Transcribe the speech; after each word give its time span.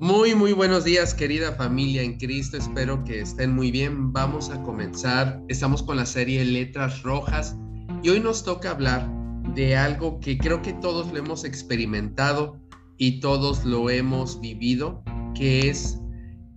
Muy, 0.00 0.34
muy 0.34 0.54
buenos 0.54 0.84
días, 0.84 1.12
querida 1.12 1.52
familia 1.52 2.00
en 2.00 2.16
Cristo. 2.16 2.56
Espero 2.56 3.04
que 3.04 3.20
estén 3.20 3.54
muy 3.54 3.70
bien. 3.70 4.14
Vamos 4.14 4.48
a 4.48 4.62
comenzar. 4.62 5.42
Estamos 5.48 5.82
con 5.82 5.98
la 5.98 6.06
serie 6.06 6.42
Letras 6.42 7.02
Rojas 7.02 7.54
y 8.02 8.08
hoy 8.08 8.18
nos 8.18 8.42
toca 8.42 8.70
hablar 8.70 9.06
de 9.54 9.76
algo 9.76 10.18
que 10.20 10.38
creo 10.38 10.62
que 10.62 10.72
todos 10.72 11.12
lo 11.12 11.18
hemos 11.18 11.44
experimentado 11.44 12.58
y 12.96 13.20
todos 13.20 13.62
lo 13.66 13.90
hemos 13.90 14.40
vivido, 14.40 15.02
que 15.34 15.68
es 15.68 16.00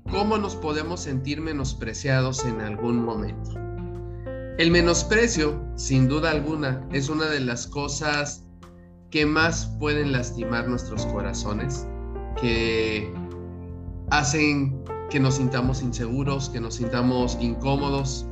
cómo 0.10 0.38
nos 0.38 0.56
podemos 0.56 1.02
sentir 1.02 1.42
menospreciados 1.42 2.46
en 2.46 2.62
algún 2.62 3.04
momento. 3.04 3.60
El 4.58 4.72
menosprecio, 4.72 5.62
sin 5.76 6.08
duda 6.08 6.32
alguna, 6.32 6.88
es 6.94 7.10
una 7.10 7.26
de 7.26 7.42
las 7.42 7.68
cosas 7.68 8.48
que 9.12 9.26
más 9.26 9.66
pueden 9.82 10.14
lastimar 10.14 10.70
nuestros 10.70 11.06
corazones, 11.08 11.86
que 12.40 13.12
hacen 14.10 14.84
que 15.10 15.20
nos 15.20 15.36
sintamos 15.36 15.82
inseguros, 15.82 16.50
que 16.50 16.60
nos 16.60 16.76
sintamos 16.76 17.38
incómodos. 17.40 18.26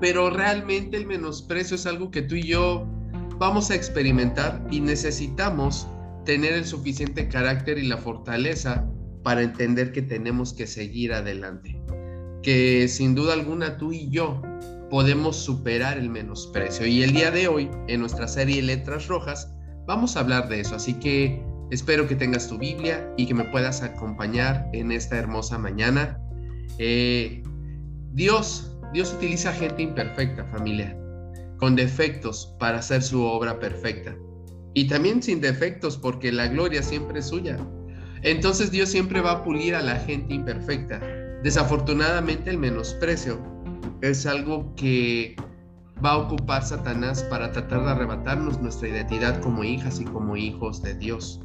Pero 0.00 0.30
realmente 0.30 0.96
el 0.96 1.06
menosprecio 1.06 1.76
es 1.76 1.86
algo 1.86 2.10
que 2.10 2.22
tú 2.22 2.34
y 2.34 2.42
yo 2.42 2.86
vamos 3.38 3.70
a 3.70 3.74
experimentar 3.74 4.64
y 4.70 4.80
necesitamos 4.80 5.86
tener 6.24 6.52
el 6.52 6.64
suficiente 6.64 7.28
carácter 7.28 7.78
y 7.78 7.86
la 7.86 7.96
fortaleza 7.96 8.86
para 9.22 9.42
entender 9.42 9.92
que 9.92 10.02
tenemos 10.02 10.52
que 10.52 10.66
seguir 10.66 11.12
adelante. 11.12 11.80
Que 12.42 12.88
sin 12.88 13.14
duda 13.14 13.34
alguna 13.34 13.78
tú 13.78 13.92
y 13.92 14.08
yo 14.10 14.42
podemos 14.90 15.36
superar 15.36 15.98
el 15.98 16.08
menosprecio. 16.08 16.86
Y 16.86 17.02
el 17.02 17.12
día 17.12 17.30
de 17.30 17.48
hoy, 17.48 17.70
en 17.88 18.00
nuestra 18.00 18.26
serie 18.28 18.62
Letras 18.62 19.06
Rojas, 19.08 19.52
vamos 19.86 20.16
a 20.16 20.20
hablar 20.20 20.48
de 20.48 20.60
eso. 20.60 20.74
Así 20.74 20.94
que 20.94 21.42
Espero 21.70 22.08
que 22.08 22.16
tengas 22.16 22.48
tu 22.48 22.56
Biblia 22.56 23.12
y 23.16 23.26
que 23.26 23.34
me 23.34 23.44
puedas 23.44 23.82
acompañar 23.82 24.68
en 24.72 24.90
esta 24.90 25.18
hermosa 25.18 25.58
mañana. 25.58 26.18
Eh, 26.78 27.42
Dios, 28.12 28.74
Dios 28.94 29.12
utiliza 29.12 29.52
gente 29.52 29.82
imperfecta, 29.82 30.44
familia, 30.46 30.96
con 31.58 31.76
defectos 31.76 32.56
para 32.58 32.78
hacer 32.78 33.02
su 33.02 33.22
obra 33.22 33.58
perfecta. 33.58 34.16
Y 34.72 34.86
también 34.88 35.22
sin 35.22 35.40
defectos 35.40 35.98
porque 35.98 36.32
la 36.32 36.48
gloria 36.48 36.82
siempre 36.82 37.18
es 37.18 37.26
suya. 37.26 37.58
Entonces 38.22 38.70
Dios 38.70 38.88
siempre 38.88 39.20
va 39.20 39.32
a 39.32 39.44
pulir 39.44 39.74
a 39.74 39.82
la 39.82 39.96
gente 39.96 40.34
imperfecta. 40.34 41.00
Desafortunadamente 41.42 42.50
el 42.50 42.58
menosprecio 42.58 43.38
es 44.00 44.24
algo 44.24 44.74
que 44.74 45.36
va 46.04 46.12
a 46.12 46.18
ocupar 46.18 46.64
Satanás 46.64 47.22
para 47.24 47.52
tratar 47.52 47.84
de 47.84 47.90
arrebatarnos 47.90 48.60
nuestra 48.60 48.88
identidad 48.88 49.40
como 49.40 49.64
hijas 49.64 50.00
y 50.00 50.04
como 50.04 50.36
hijos 50.36 50.82
de 50.82 50.94
Dios. 50.94 51.40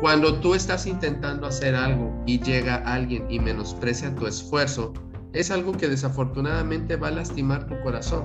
Cuando 0.00 0.40
tú 0.40 0.54
estás 0.54 0.86
intentando 0.86 1.46
hacer 1.46 1.74
algo 1.74 2.12
y 2.26 2.38
llega 2.40 2.76
alguien 2.76 3.30
y 3.30 3.40
menosprecia 3.40 4.14
tu 4.14 4.26
esfuerzo, 4.26 4.92
es 5.32 5.50
algo 5.50 5.72
que 5.72 5.88
desafortunadamente 5.88 6.96
va 6.96 7.08
a 7.08 7.12
lastimar 7.12 7.66
tu 7.66 7.80
corazón, 7.80 8.24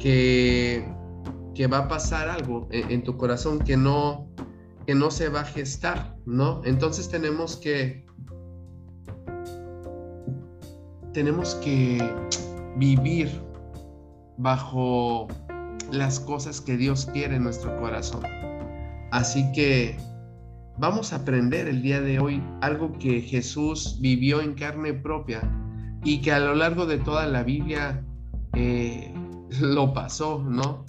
que, 0.00 0.84
que 1.54 1.68
va 1.68 1.78
a 1.78 1.88
pasar 1.88 2.28
algo 2.28 2.66
en, 2.70 3.04
tu 3.04 3.16
corazón 3.16 3.60
que 3.60 3.76
no, 3.76 4.28
que 4.86 4.94
no 4.96 5.12
se 5.12 5.28
va 5.28 5.40
a 5.40 5.44
gestar, 5.44 6.16
¿no? 6.26 6.60
Entonces 6.64 7.08
tenemos 7.08 7.56
que 7.56 8.04
tenemos 11.12 11.54
que 11.56 11.98
vivir 12.76 13.30
bajo 14.38 15.28
las 15.92 16.18
cosas 16.18 16.60
que 16.60 16.76
Dios 16.76 17.06
quiere 17.12 17.36
en 17.36 17.44
nuestro 17.44 17.78
corazón. 17.78 18.22
Así 19.10 19.52
que 19.52 19.96
vamos 20.78 21.12
a 21.12 21.16
aprender 21.16 21.68
el 21.68 21.82
día 21.82 22.00
de 22.00 22.18
hoy 22.18 22.42
algo 22.60 22.92
que 22.98 23.20
Jesús 23.20 23.98
vivió 24.00 24.40
en 24.40 24.54
carne 24.54 24.94
propia 24.94 25.42
y 26.04 26.20
que 26.20 26.32
a 26.32 26.40
lo 26.40 26.54
largo 26.54 26.86
de 26.86 26.98
toda 26.98 27.26
la 27.26 27.42
Biblia 27.42 28.04
eh, 28.54 29.12
lo 29.60 29.92
pasó, 29.92 30.42
¿no? 30.42 30.84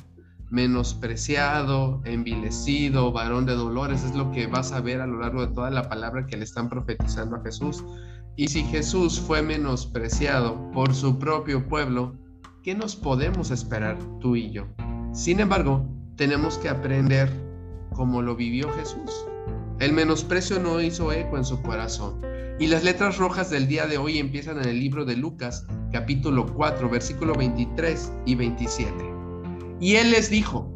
Menospreciado, 0.49 2.01
envilecido, 2.05 3.11
varón 3.11 3.45
de 3.45 3.53
dolores, 3.53 4.03
es 4.03 4.15
lo 4.15 4.31
que 4.31 4.47
vas 4.47 4.71
a 4.71 4.81
ver 4.81 5.01
a 5.01 5.07
lo 5.07 5.19
largo 5.19 5.45
de 5.45 5.53
toda 5.53 5.71
la 5.71 5.89
palabra 5.89 6.25
que 6.27 6.37
le 6.37 6.43
están 6.43 6.69
profetizando 6.69 7.37
a 7.37 7.43
Jesús. 7.43 7.83
Y 8.35 8.47
si 8.47 8.63
Jesús 8.63 9.19
fue 9.19 9.41
menospreciado 9.41 10.71
por 10.71 10.93
su 10.93 11.19
propio 11.19 11.67
pueblo, 11.67 12.15
¿qué 12.63 12.75
nos 12.75 12.95
podemos 12.95 13.51
esperar 13.51 13.97
tú 14.19 14.35
y 14.35 14.51
yo? 14.51 14.67
Sin 15.11 15.39
embargo, 15.39 15.87
tenemos 16.15 16.57
que 16.57 16.69
aprender 16.69 17.29
como 17.91 18.21
lo 18.21 18.35
vivió 18.35 18.71
Jesús. 18.73 19.25
El 19.83 19.91
menosprecio 19.91 20.61
no 20.61 20.79
hizo 20.79 21.11
eco 21.11 21.37
en 21.37 21.43
su 21.43 21.61
corazón. 21.61 22.21
Y 22.57 22.67
las 22.67 22.85
letras 22.85 23.17
rojas 23.17 23.49
del 23.49 23.67
día 23.67 23.85
de 23.85 23.97
hoy 23.97 24.17
empiezan 24.17 24.57
en 24.59 24.69
el 24.69 24.79
libro 24.79 25.03
de 25.03 25.17
Lucas, 25.17 25.65
capítulo 25.91 26.45
4, 26.53 26.89
versículo 26.89 27.33
23 27.33 28.13
y 28.25 28.35
27. 28.35 28.93
Y 29.81 29.95
él 29.95 30.11
les 30.11 30.29
dijo, 30.29 30.71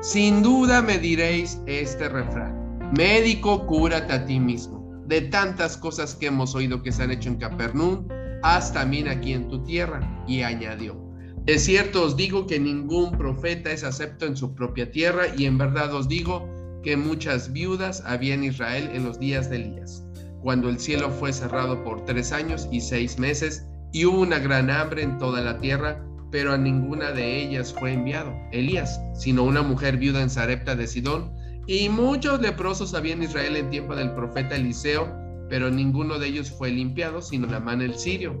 sin 0.00 0.42
duda 0.42 0.80
me 0.80 0.98
diréis 0.98 1.60
este 1.66 2.08
refrán, 2.08 2.78
médico, 2.96 3.66
cúrate 3.66 4.14
a 4.14 4.24
ti 4.24 4.40
mismo. 4.40 4.90
De 5.06 5.20
tantas 5.20 5.76
cosas 5.76 6.14
que 6.14 6.28
hemos 6.28 6.54
oído 6.54 6.82
que 6.82 6.92
se 6.92 7.02
han 7.02 7.10
hecho 7.10 7.28
en 7.28 7.36
Capernaum, 7.36 8.08
haz 8.42 8.72
también 8.72 9.08
aquí 9.08 9.34
en 9.34 9.48
tu 9.48 9.62
tierra. 9.64 10.00
Y 10.26 10.40
añadió, 10.40 10.96
de 11.44 11.58
cierto 11.58 12.04
os 12.04 12.16
digo 12.16 12.46
que 12.46 12.58
ningún 12.58 13.18
profeta 13.18 13.70
es 13.70 13.84
acepto 13.84 14.24
en 14.24 14.34
su 14.34 14.54
propia 14.54 14.90
tierra, 14.90 15.24
y 15.36 15.44
en 15.44 15.58
verdad 15.58 15.92
os 15.92 16.08
digo 16.08 16.55
que 16.82 16.96
muchas 16.96 17.52
viudas 17.52 18.02
había 18.06 18.34
en 18.34 18.44
Israel 18.44 18.90
en 18.92 19.04
los 19.04 19.18
días 19.18 19.50
de 19.50 19.56
Elías, 19.56 20.04
cuando 20.42 20.68
el 20.68 20.78
cielo 20.78 21.10
fue 21.10 21.32
cerrado 21.32 21.82
por 21.82 22.04
tres 22.04 22.32
años 22.32 22.68
y 22.70 22.80
seis 22.80 23.18
meses, 23.18 23.66
y 23.92 24.04
hubo 24.04 24.20
una 24.20 24.38
gran 24.38 24.70
hambre 24.70 25.02
en 25.02 25.18
toda 25.18 25.40
la 25.40 25.58
tierra, 25.58 26.04
pero 26.30 26.52
a 26.52 26.58
ninguna 26.58 27.12
de 27.12 27.42
ellas 27.42 27.72
fue 27.72 27.92
enviado 27.92 28.34
Elías, 28.52 29.00
sino 29.14 29.44
una 29.44 29.62
mujer 29.62 29.96
viuda 29.96 30.22
en 30.22 30.30
Sarepta 30.30 30.76
de 30.76 30.86
Sidón, 30.86 31.32
y 31.66 31.88
muchos 31.88 32.40
leprosos 32.40 32.94
había 32.94 33.14
en 33.14 33.24
Israel 33.24 33.56
en 33.56 33.70
tiempo 33.70 33.96
del 33.96 34.12
profeta 34.12 34.54
Eliseo, 34.54 35.12
pero 35.48 35.70
ninguno 35.70 36.18
de 36.18 36.28
ellos 36.28 36.50
fue 36.50 36.70
limpiado, 36.70 37.22
sino 37.22 37.46
la 37.46 37.60
mano 37.60 37.84
el 37.84 37.94
sirio. 37.94 38.40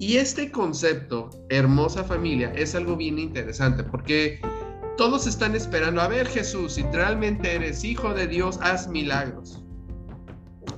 Y 0.00 0.16
este 0.16 0.50
concepto, 0.50 1.30
hermosa 1.48 2.04
familia, 2.04 2.52
es 2.54 2.74
algo 2.74 2.96
bien 2.96 3.18
interesante, 3.18 3.82
porque 3.82 4.40
todos 4.98 5.28
están 5.28 5.54
esperando, 5.54 6.00
a 6.00 6.08
ver 6.08 6.26
Jesús, 6.26 6.74
si 6.74 6.82
realmente 6.82 7.54
eres 7.54 7.84
hijo 7.84 8.12
de 8.12 8.26
Dios, 8.26 8.58
haz 8.60 8.88
milagros. 8.88 9.62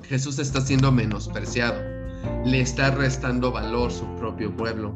Jesús 0.03 0.37
está 0.37 0.61
siendo 0.61 0.91
menospreciado, 0.91 1.81
le 2.45 2.61
está 2.61 2.91
restando 2.91 3.51
valor 3.51 3.91
su 3.91 4.05
propio 4.17 4.55
pueblo 4.55 4.95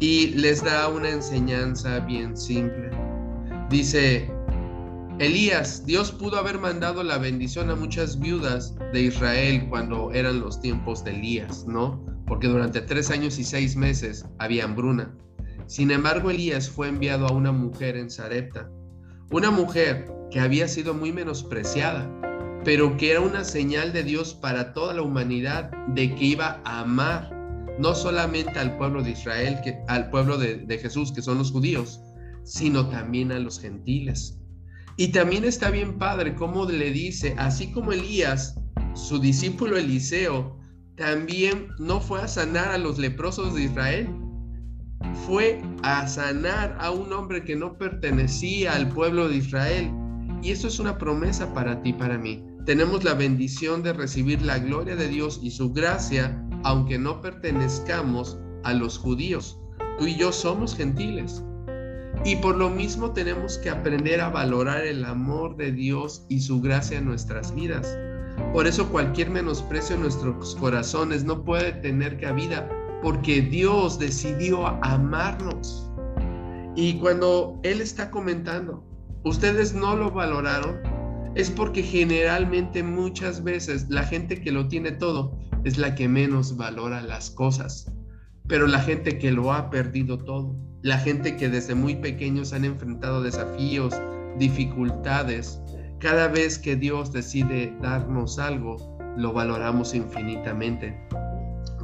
y 0.00 0.28
les 0.30 0.64
da 0.64 0.88
una 0.88 1.10
enseñanza 1.10 2.00
bien 2.00 2.36
simple. 2.36 2.90
Dice, 3.70 4.28
Elías, 5.20 5.86
Dios 5.86 6.10
pudo 6.10 6.36
haber 6.36 6.58
mandado 6.58 7.04
la 7.04 7.18
bendición 7.18 7.70
a 7.70 7.76
muchas 7.76 8.18
viudas 8.18 8.74
de 8.92 9.02
Israel 9.02 9.64
cuando 9.70 10.10
eran 10.12 10.40
los 10.40 10.60
tiempos 10.60 11.04
de 11.04 11.12
Elías, 11.12 11.66
¿no? 11.68 12.04
Porque 12.26 12.48
durante 12.48 12.80
tres 12.80 13.12
años 13.12 13.38
y 13.38 13.44
seis 13.44 13.76
meses 13.76 14.26
había 14.40 14.64
hambruna. 14.64 15.14
Sin 15.66 15.90
embargo, 15.90 16.30
Elías 16.30 16.70
fue 16.70 16.88
enviado 16.88 17.26
a 17.26 17.32
una 17.32 17.52
mujer 17.52 17.96
en 17.96 18.10
Sarepta, 18.10 18.70
una 19.30 19.50
mujer 19.50 20.08
que 20.30 20.40
había 20.40 20.68
sido 20.68 20.94
muy 20.94 21.12
menospreciada, 21.12 22.08
pero 22.64 22.96
que 22.96 23.10
era 23.12 23.20
una 23.20 23.44
señal 23.44 23.92
de 23.92 24.04
Dios 24.04 24.34
para 24.34 24.72
toda 24.72 24.94
la 24.94 25.02
humanidad 25.02 25.70
de 25.88 26.14
que 26.14 26.24
iba 26.24 26.60
a 26.64 26.80
amar 26.80 27.30
no 27.78 27.94
solamente 27.94 28.58
al 28.58 28.76
pueblo 28.76 29.02
de 29.02 29.10
Israel, 29.10 29.58
que, 29.62 29.78
al 29.88 30.10
pueblo 30.10 30.38
de, 30.38 30.56
de 30.56 30.78
Jesús, 30.78 31.12
que 31.12 31.22
son 31.22 31.38
los 31.38 31.52
judíos, 31.52 32.00
sino 32.44 32.88
también 32.88 33.32
a 33.32 33.38
los 33.38 33.60
gentiles. 33.60 34.38
Y 34.96 35.08
también 35.08 35.44
está 35.44 35.70
bien 35.70 35.98
padre 35.98 36.34
cómo 36.34 36.64
le 36.64 36.90
dice, 36.90 37.34
así 37.38 37.70
como 37.72 37.92
Elías, 37.92 38.58
su 38.94 39.18
discípulo 39.18 39.76
Eliseo, 39.76 40.58
también 40.96 41.68
no 41.78 42.00
fue 42.00 42.22
a 42.22 42.28
sanar 42.28 42.68
a 42.68 42.78
los 42.78 42.98
leprosos 42.98 43.54
de 43.54 43.64
Israel, 43.64 44.08
fue 45.26 45.60
a 45.82 46.06
sanar 46.06 46.76
a 46.80 46.90
un 46.90 47.12
hombre 47.12 47.44
que 47.44 47.56
no 47.56 47.76
pertenecía 47.76 48.74
al 48.74 48.88
pueblo 48.88 49.28
de 49.28 49.36
Israel. 49.36 49.90
Y 50.42 50.50
eso 50.50 50.68
es 50.68 50.78
una 50.78 50.98
promesa 50.98 51.52
para 51.54 51.82
ti, 51.82 51.92
para 51.92 52.18
mí. 52.18 52.44
Tenemos 52.64 53.04
la 53.04 53.14
bendición 53.14 53.82
de 53.82 53.92
recibir 53.92 54.42
la 54.42 54.58
gloria 54.58 54.96
de 54.96 55.08
Dios 55.08 55.40
y 55.42 55.50
su 55.50 55.72
gracia, 55.72 56.42
aunque 56.64 56.98
no 56.98 57.20
pertenezcamos 57.20 58.38
a 58.64 58.72
los 58.72 58.98
judíos. 58.98 59.58
Tú 59.98 60.06
y 60.06 60.16
yo 60.16 60.32
somos 60.32 60.76
gentiles. 60.76 61.42
Y 62.24 62.36
por 62.36 62.56
lo 62.56 62.70
mismo 62.70 63.12
tenemos 63.12 63.58
que 63.58 63.70
aprender 63.70 64.20
a 64.20 64.30
valorar 64.30 64.84
el 64.84 65.04
amor 65.04 65.56
de 65.56 65.70
Dios 65.72 66.26
y 66.28 66.40
su 66.40 66.60
gracia 66.60 66.98
en 66.98 67.04
nuestras 67.04 67.54
vidas. 67.54 67.96
Por 68.52 68.66
eso 68.66 68.88
cualquier 68.88 69.30
menosprecio 69.30 69.94
en 69.94 70.02
nuestros 70.02 70.56
corazones 70.56 71.24
no 71.24 71.44
puede 71.44 71.72
tener 71.72 72.18
cabida 72.18 72.68
porque 73.02 73.42
Dios 73.42 73.98
decidió 73.98 74.66
amarnos. 74.84 75.90
Y 76.74 76.98
cuando 76.98 77.58
Él 77.62 77.80
está 77.80 78.10
comentando, 78.10 78.84
ustedes 79.24 79.74
no 79.74 79.96
lo 79.96 80.10
valoraron, 80.10 80.78
es 81.34 81.50
porque 81.50 81.82
generalmente 81.82 82.82
muchas 82.82 83.44
veces 83.44 83.86
la 83.88 84.02
gente 84.02 84.40
que 84.40 84.52
lo 84.52 84.68
tiene 84.68 84.92
todo 84.92 85.38
es 85.64 85.78
la 85.78 85.94
que 85.94 86.08
menos 86.08 86.56
valora 86.56 87.02
las 87.02 87.30
cosas. 87.30 87.92
Pero 88.48 88.66
la 88.66 88.80
gente 88.80 89.18
que 89.18 89.32
lo 89.32 89.52
ha 89.52 89.68
perdido 89.70 90.18
todo, 90.18 90.56
la 90.82 90.98
gente 90.98 91.36
que 91.36 91.48
desde 91.48 91.74
muy 91.74 91.96
pequeños 91.96 92.52
han 92.52 92.64
enfrentado 92.64 93.22
desafíos, 93.22 93.94
dificultades, 94.38 95.60
cada 95.98 96.28
vez 96.28 96.58
que 96.58 96.76
Dios 96.76 97.12
decide 97.12 97.76
darnos 97.82 98.38
algo, 98.38 98.76
lo 99.16 99.32
valoramos 99.32 99.94
infinitamente. 99.94 101.05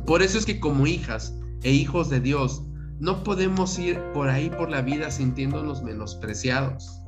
Por 0.07 0.23
eso 0.23 0.39
es 0.39 0.47
que 0.47 0.59
como 0.59 0.87
hijas 0.87 1.35
e 1.63 1.71
hijos 1.71 2.11
de 2.11 2.21
Dios, 2.21 2.63
no 2.99 3.23
podemos 3.25 3.79
ir 3.79 4.01
por 4.13 4.29
ahí 4.29 4.51
por 4.51 4.71
la 4.71 4.83
vida 4.83 5.11
sintiéndonos 5.11 5.83
menospreciados. 5.83 7.01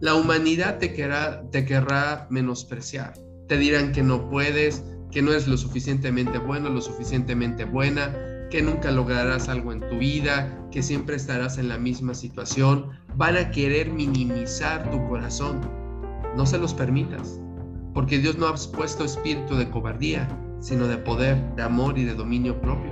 La 0.00 0.14
humanidad 0.14 0.78
te 0.78 0.92
querrá, 0.92 1.48
te 1.50 1.64
querrá 1.64 2.26
menospreciar. 2.30 3.14
Te 3.48 3.56
dirán 3.56 3.92
que 3.92 4.02
no 4.02 4.28
puedes, 4.30 4.84
que 5.10 5.22
no 5.22 5.30
eres 5.30 5.46
lo 5.46 5.56
suficientemente 5.56 6.38
bueno, 6.38 6.70
lo 6.70 6.80
suficientemente 6.80 7.64
buena, 7.64 8.12
que 8.50 8.62
nunca 8.62 8.90
lograrás 8.90 9.48
algo 9.48 9.72
en 9.72 9.80
tu 9.80 9.98
vida, 9.98 10.68
que 10.70 10.82
siempre 10.82 11.16
estarás 11.16 11.58
en 11.58 11.68
la 11.68 11.78
misma 11.78 12.14
situación. 12.14 12.90
Van 13.16 13.36
a 13.36 13.50
querer 13.50 13.90
minimizar 13.90 14.90
tu 14.90 15.06
corazón. 15.08 15.60
No 16.36 16.46
se 16.46 16.58
los 16.58 16.74
permitas, 16.74 17.40
porque 17.94 18.18
Dios 18.18 18.38
no 18.38 18.48
ha 18.48 18.54
puesto 18.76 19.04
espíritu 19.04 19.54
de 19.54 19.70
cobardía, 19.70 20.28
sino 20.62 20.88
de 20.88 20.96
poder, 20.96 21.36
de 21.56 21.62
amor 21.62 21.98
y 21.98 22.04
de 22.04 22.14
dominio 22.14 22.58
propio. 22.60 22.90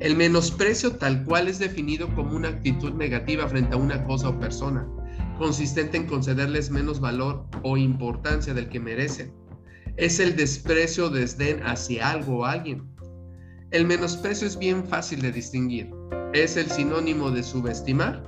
El 0.00 0.16
menosprecio 0.16 0.96
tal 0.96 1.24
cual 1.24 1.48
es 1.48 1.58
definido 1.58 2.08
como 2.14 2.34
una 2.34 2.48
actitud 2.48 2.94
negativa 2.94 3.46
frente 3.46 3.74
a 3.74 3.78
una 3.78 4.02
cosa 4.04 4.30
o 4.30 4.40
persona 4.40 4.88
consistente 5.38 5.96
en 5.96 6.06
concederles 6.06 6.70
menos 6.70 7.00
valor 7.00 7.46
o 7.62 7.76
importancia 7.76 8.54
del 8.54 8.68
que 8.68 8.80
merecen. 8.80 9.32
Es 9.96 10.18
el 10.20 10.36
desprecio 10.36 11.06
o 11.06 11.10
desdén 11.10 11.62
hacia 11.64 12.10
algo 12.10 12.38
o 12.38 12.44
alguien. 12.44 12.88
El 13.70 13.86
menosprecio 13.86 14.46
es 14.46 14.58
bien 14.58 14.84
fácil 14.86 15.20
de 15.20 15.32
distinguir. 15.32 15.90
Es 16.32 16.56
el 16.56 16.70
sinónimo 16.70 17.30
de 17.30 17.42
subestimar, 17.42 18.22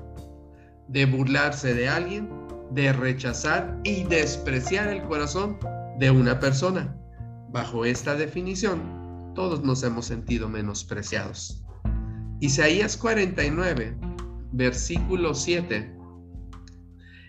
de 0.89 1.07
burlarse 1.07 1.75
de 1.75 1.89
alguien, 1.89 2.29
de 2.71 2.93
rechazar 2.93 3.81
y 3.85 4.05
despreciar 4.05 4.89
el 4.89 5.03
corazón 5.03 5.59
de 5.99 6.11
una 6.11 6.39
persona. 6.39 6.97
Bajo 7.51 7.85
esta 7.85 8.15
definición, 8.15 9.33
todos 9.35 9.63
nos 9.63 9.83
hemos 9.83 10.07
sentido 10.07 10.49
menospreciados. 10.49 11.63
Isaías 12.41 12.97
49, 12.97 13.97
versículo 14.53 15.35
7 15.35 15.97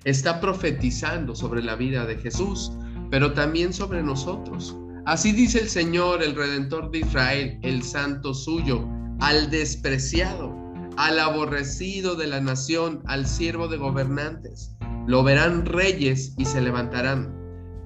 está 0.04 0.40
profetizando 0.40 1.36
sobre 1.36 1.62
la 1.62 1.76
vida 1.76 2.06
de 2.06 2.18
Jesús, 2.18 2.72
pero 3.12 3.34
también 3.34 3.74
sobre 3.74 4.02
nosotros. 4.02 4.76
Así 5.06 5.32
dice 5.32 5.60
el 5.60 5.70
Señor, 5.70 6.24
el 6.24 6.36
Redentor 6.36 6.92
de 6.92 7.00
Israel, 7.00 7.60
el 7.62 7.84
Santo 7.84 8.34
suyo, 8.34 8.88
al 9.20 9.50
despreciado, 9.50 10.56
al 10.98 11.20
aborrecido 11.20 12.16
de 12.16 12.28
la 12.28 12.42
nación, 12.42 13.02
al 13.06 13.28
siervo 13.28 13.68
de 13.68 13.78
gobernantes. 13.78 14.76
Lo 15.08 15.24
verán 15.24 15.66
reyes 15.66 16.34
y 16.38 16.46
se 16.46 16.62
levantarán, 16.62 17.34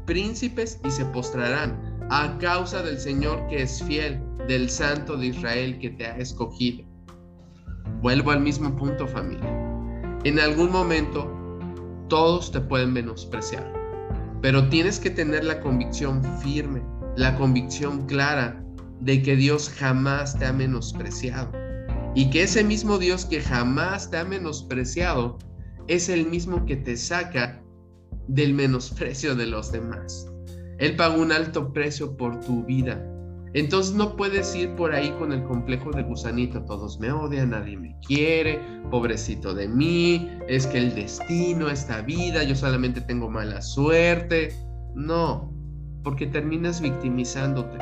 príncipes 0.06 0.80
y 0.86 0.92
se 0.92 1.06
postrarán, 1.06 1.90
a 2.13 2.37
causa 2.39 2.83
del 2.83 2.99
Señor 2.99 3.47
que 3.47 3.61
es 3.61 3.81
fiel, 3.83 4.21
del 4.45 4.69
Santo 4.69 5.15
de 5.15 5.27
Israel 5.27 5.79
que 5.79 5.91
te 5.91 6.05
ha 6.05 6.17
escogido. 6.17 6.85
Vuelvo 8.01 8.31
al 8.31 8.41
mismo 8.41 8.75
punto 8.75 9.07
familia. 9.07 9.49
En 10.25 10.37
algún 10.37 10.73
momento 10.73 11.31
todos 12.09 12.51
te 12.51 12.59
pueden 12.59 12.91
menospreciar, 12.91 13.71
pero 14.41 14.67
tienes 14.67 14.99
que 14.99 15.09
tener 15.09 15.45
la 15.45 15.61
convicción 15.61 16.21
firme, 16.41 16.83
la 17.15 17.33
convicción 17.37 18.05
clara 18.07 18.61
de 18.99 19.23
que 19.23 19.37
Dios 19.37 19.69
jamás 19.69 20.37
te 20.37 20.45
ha 20.45 20.51
menospreciado 20.51 21.49
y 22.13 22.29
que 22.29 22.43
ese 22.43 22.61
mismo 22.61 22.97
Dios 22.97 23.23
que 23.23 23.39
jamás 23.39 24.11
te 24.11 24.17
ha 24.17 24.25
menospreciado 24.25 25.37
es 25.87 26.09
el 26.09 26.27
mismo 26.27 26.65
que 26.65 26.75
te 26.75 26.97
saca 26.97 27.63
del 28.27 28.53
menosprecio 28.53 29.33
de 29.33 29.45
los 29.45 29.71
demás. 29.71 30.31
Él 30.81 30.98
pagó 30.98 31.22
un 31.22 31.31
alto 31.31 31.72
precio 31.72 32.18
por 32.18 32.42
tu 32.42 32.66
vida 32.66 33.01
entonces 33.54 33.94
no 33.94 34.16
puedes 34.16 34.56
ir 34.56 34.75
por 34.75 34.94
ahí 34.94 35.12
con 35.19 35.33
el 35.33 35.44
complejo 35.44 35.92
de 35.92 36.04
gusanito, 36.04 36.63
todos 36.63 37.00
me 37.00 37.12
odian, 37.12 37.50
nadie 37.50 37.78
me 37.78 37.98
quiere, 38.06 38.62
pobrecito 38.89 39.54
de 39.54 39.68
mí, 39.68 40.30
es 40.48 40.68
que 40.68 40.78
el 40.78 40.95
destino, 40.95 41.69
esta 41.69 42.01
vida, 42.01 42.44
yo 42.44 42.56
solamente 42.56 43.01
tengo 43.01 43.30
mala 43.30 43.62
suerte. 43.62 44.56
No, 44.95 45.54
porque 46.01 46.28
terminas 46.28 46.80
victimizándote. 46.80 47.78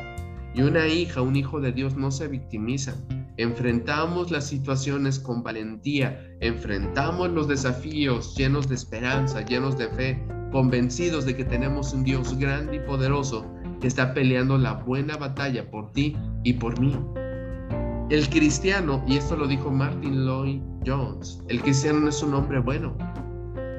Y 0.56 0.64
una 0.64 0.88
hija, 0.88 1.22
un 1.22 1.36
hijo 1.36 1.62
de 1.62 1.72
Dios 1.72 1.96
no 1.96 2.10
se 2.10 2.28
victimiza. 2.28 2.96
Enfrentamos 3.38 4.32
las 4.32 4.48
situaciones 4.48 5.20
con 5.20 5.44
valentía, 5.44 6.20
enfrentamos 6.42 7.30
los 7.30 7.48
desafíos 7.48 8.36
llenos 8.36 8.68
de 8.68 8.76
esperanza, 8.76 9.46
llenos 9.46 9.78
de 9.78 9.88
fe, 9.90 10.28
convencidos 10.52 11.26
de 11.26 11.36
que 11.36 11.46
tenemos 11.46 11.94
un 11.94 12.04
Dios 12.04 12.38
grande 12.38 12.78
y 12.78 12.80
poderoso 12.80 13.46
que 13.80 13.88
está 13.88 14.14
peleando 14.14 14.58
la 14.58 14.74
buena 14.74 15.18
batalla 15.18 15.70
por 15.70 15.92
ti 15.92 16.16
y 16.44 16.54
por 16.54 16.80
mí. 16.80 16.98
El 18.10 18.28
cristiano, 18.30 19.04
y 19.08 19.18
esto 19.18 19.36
lo 19.36 19.48
dijo 19.48 19.70
Martin 19.70 20.26
Lloyd 20.26 20.62
Jones, 20.86 21.42
el 21.48 21.62
cristiano 21.62 22.00
no 22.00 22.10
es 22.10 22.24
un 22.24 22.34
hombre 22.34 22.60
bueno. 22.60 22.98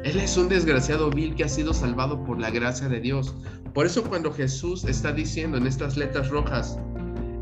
Él 0.05 0.19
es 0.19 0.37
un 0.37 0.49
desgraciado 0.49 1.11
vil 1.11 1.35
que 1.35 1.45
ha 1.45 1.49
sido 1.49 1.75
salvado 1.75 2.23
por 2.25 2.41
la 2.41 2.51
gracia 2.51 2.89
de 2.89 3.01
Dios. 3.01 3.35
Por 3.75 3.87
eso 3.87 4.03
cuando 4.05 4.33
Jesús 4.33 4.85
está 4.85 5.13
diciendo 5.13 5.59
en 5.59 5.67
estas 5.67 5.97
letras 5.97 6.31
rojas, 6.31 6.79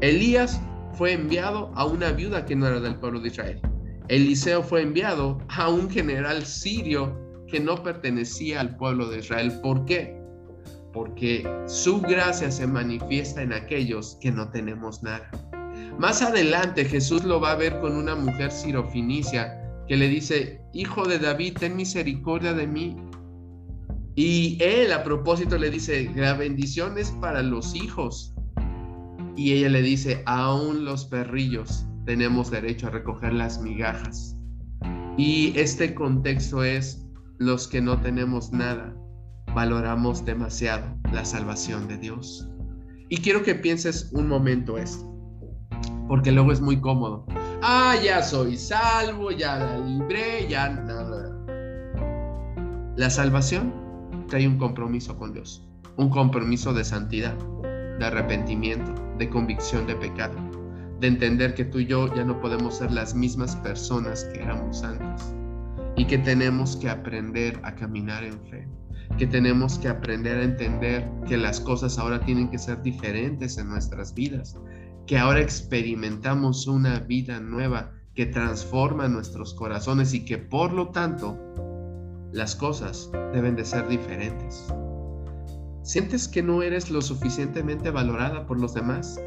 Elías 0.00 0.60
fue 0.94 1.12
enviado 1.12 1.70
a 1.74 1.84
una 1.84 2.10
viuda 2.10 2.44
que 2.46 2.56
no 2.56 2.66
era 2.66 2.80
del 2.80 2.96
pueblo 2.96 3.20
de 3.20 3.28
Israel. 3.28 3.60
Eliseo 4.08 4.62
fue 4.62 4.82
enviado 4.82 5.38
a 5.48 5.68
un 5.68 5.90
general 5.90 6.44
sirio 6.44 7.27
que 7.48 7.60
no 7.60 7.82
pertenecía 7.82 8.60
al 8.60 8.76
pueblo 8.76 9.08
de 9.08 9.18
Israel. 9.18 9.60
¿Por 9.62 9.84
qué? 9.84 10.18
porque 10.92 11.48
su 11.66 12.00
gracia 12.00 12.50
se 12.50 12.66
manifiesta 12.66 13.42
en 13.42 13.52
aquellos 13.52 14.18
que 14.20 14.32
no 14.32 14.50
tenemos 14.50 15.02
nada. 15.02 15.30
Más 15.98 16.22
adelante 16.22 16.84
Jesús 16.84 17.24
lo 17.24 17.40
va 17.40 17.52
a 17.52 17.56
ver 17.56 17.78
con 17.80 17.96
una 17.96 18.14
mujer 18.14 18.50
sirofinicia 18.50 19.62
que 19.86 19.96
le 19.96 20.08
dice, 20.08 20.60
Hijo 20.72 21.06
de 21.06 21.18
David, 21.18 21.58
ten 21.58 21.76
misericordia 21.76 22.52
de 22.52 22.66
mí. 22.66 22.96
Y 24.14 24.58
él 24.60 24.92
a 24.92 25.04
propósito 25.04 25.56
le 25.56 25.70
dice, 25.70 26.10
la 26.16 26.34
bendición 26.34 26.98
es 26.98 27.10
para 27.20 27.42
los 27.42 27.74
hijos. 27.74 28.34
Y 29.36 29.52
ella 29.52 29.68
le 29.68 29.82
dice, 29.82 30.22
aún 30.26 30.84
los 30.84 31.04
perrillos 31.04 31.86
tenemos 32.06 32.50
derecho 32.50 32.88
a 32.88 32.90
recoger 32.90 33.32
las 33.32 33.60
migajas. 33.60 34.36
Y 35.16 35.52
este 35.56 35.94
contexto 35.94 36.64
es 36.64 37.07
los 37.38 37.68
que 37.68 37.80
no 37.80 38.00
tenemos 38.00 38.52
nada 38.52 38.94
valoramos 39.54 40.24
demasiado 40.24 40.84
la 41.12 41.24
salvación 41.24 41.88
de 41.88 41.96
Dios. 41.96 42.48
Y 43.08 43.18
quiero 43.18 43.42
que 43.42 43.54
pienses 43.54 44.10
un 44.12 44.28
momento 44.28 44.76
esto, 44.76 45.06
porque 46.08 46.32
luego 46.32 46.52
es 46.52 46.60
muy 46.60 46.80
cómodo. 46.80 47.26
Ah, 47.62 47.96
ya 48.04 48.22
soy 48.22 48.56
salvo, 48.56 49.30
ya 49.30 49.58
la 49.58 49.78
libré, 49.78 50.46
ya 50.48 50.68
nada. 50.68 51.34
La 52.96 53.08
salvación 53.08 53.72
trae 54.28 54.46
un 54.46 54.58
compromiso 54.58 55.16
con 55.16 55.32
Dios, 55.32 55.66
un 55.96 56.10
compromiso 56.10 56.74
de 56.74 56.84
santidad, 56.84 57.36
de 57.98 58.04
arrepentimiento, 58.04 58.92
de 59.16 59.30
convicción 59.30 59.86
de 59.86 59.94
pecado, 59.96 60.36
de 61.00 61.06
entender 61.06 61.54
que 61.54 61.64
tú 61.64 61.78
y 61.78 61.86
yo 61.86 62.12
ya 62.14 62.24
no 62.24 62.40
podemos 62.40 62.78
ser 62.78 62.92
las 62.92 63.14
mismas 63.14 63.56
personas 63.56 64.24
que 64.24 64.42
éramos 64.42 64.82
antes 64.82 65.37
y 65.98 66.06
que 66.06 66.18
tenemos 66.18 66.76
que 66.76 66.88
aprender 66.88 67.60
a 67.64 67.74
caminar 67.74 68.24
en 68.24 68.40
fe 68.46 68.66
que 69.16 69.26
tenemos 69.26 69.78
que 69.78 69.88
aprender 69.88 70.38
a 70.38 70.44
entender 70.44 71.10
que 71.26 71.36
las 71.36 71.60
cosas 71.60 71.98
ahora 71.98 72.20
tienen 72.20 72.50
que 72.50 72.58
ser 72.58 72.82
diferentes 72.82 73.58
en 73.58 73.68
nuestras 73.68 74.14
vidas, 74.14 74.56
que 75.06 75.18
ahora 75.18 75.40
experimentamos 75.40 76.66
una 76.66 77.00
vida 77.00 77.40
nueva 77.40 77.92
que 78.14 78.26
transforma 78.26 79.08
nuestros 79.08 79.54
corazones 79.54 80.12
y 80.14 80.24
que 80.24 80.38
por 80.38 80.72
lo 80.72 80.90
tanto 80.90 81.38
las 82.32 82.54
cosas 82.54 83.10
deben 83.32 83.56
de 83.56 83.64
ser 83.64 83.88
diferentes. 83.88 84.66
¿Sientes 85.82 86.28
que 86.28 86.42
no 86.42 86.62
eres 86.62 86.90
lo 86.90 87.00
suficientemente 87.00 87.90
valorada 87.90 88.46
por 88.46 88.60
los 88.60 88.74
demás? 88.74 89.18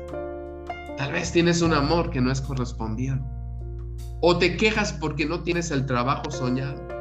Tal 0.97 1.11
vez 1.11 1.31
tienes 1.31 1.61
un 1.61 1.73
amor 1.73 2.11
que 2.11 2.21
no 2.21 2.31
es 2.31 2.39
correspondido. 2.39 3.17
O 4.21 4.38
te 4.38 4.57
quejas 4.57 4.93
porque 4.93 5.25
no 5.25 5.41
tienes 5.41 5.71
el 5.71 5.86
trabajo 5.86 6.29
soñado 6.31 6.91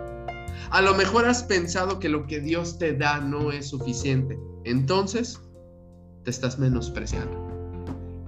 a 0.71 0.81
lo 0.83 0.95
mejor 0.95 1.27
has 1.27 1.43
pensado 1.43 1.99
que 1.99 2.09
lo 2.09 2.27
que 2.29 2.41
Dios 2.41 2.79
te 2.79 2.93
da 2.93 3.19
no 3.19 3.51
es 3.51 3.71
suficiente. 3.71 4.39
Entonces, 4.65 5.41
te 6.25 6.31
estás 6.31 6.61
menospreciando. 6.61 7.37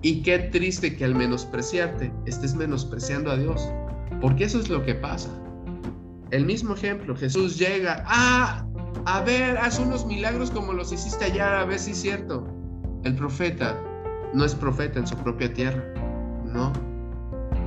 Y 0.03 0.23
qué 0.23 0.39
triste 0.41 0.97
que 0.97 1.05
al 1.05 1.15
menospreciarte 1.15 2.13
estés 2.27 2.57
menospreciando 2.57 3.31
a 3.31 3.37
Dios. 3.37 3.69
Porque 4.21 4.45
eso 4.45 4.59
es 4.59 4.69
lo 4.69 4.85
que 4.85 4.97
pasa. 4.97 5.31
El 6.33 6.45
mismo 6.45 6.75
ejemplo, 6.75 7.15
Jesús 7.15 7.59
llega, 7.59 8.05
ah, 8.07 8.67
A 9.05 9.23
ver, 9.23 9.57
haz 9.59 9.79
unos 9.79 10.05
milagros 10.07 10.51
como 10.51 10.73
los 10.73 10.93
hiciste 10.93 11.25
allá, 11.25 11.61
a 11.61 11.65
ver 11.65 11.79
si 11.79 11.93
es 11.93 12.01
cierto. 12.01 12.47
El 13.05 13.15
profeta 13.17 13.81
no 14.35 14.45
es 14.45 14.55
profeta 14.55 14.99
en 14.99 15.07
su 15.07 15.17
propia 15.17 15.53
tierra, 15.53 15.83
¿no? 16.45 16.73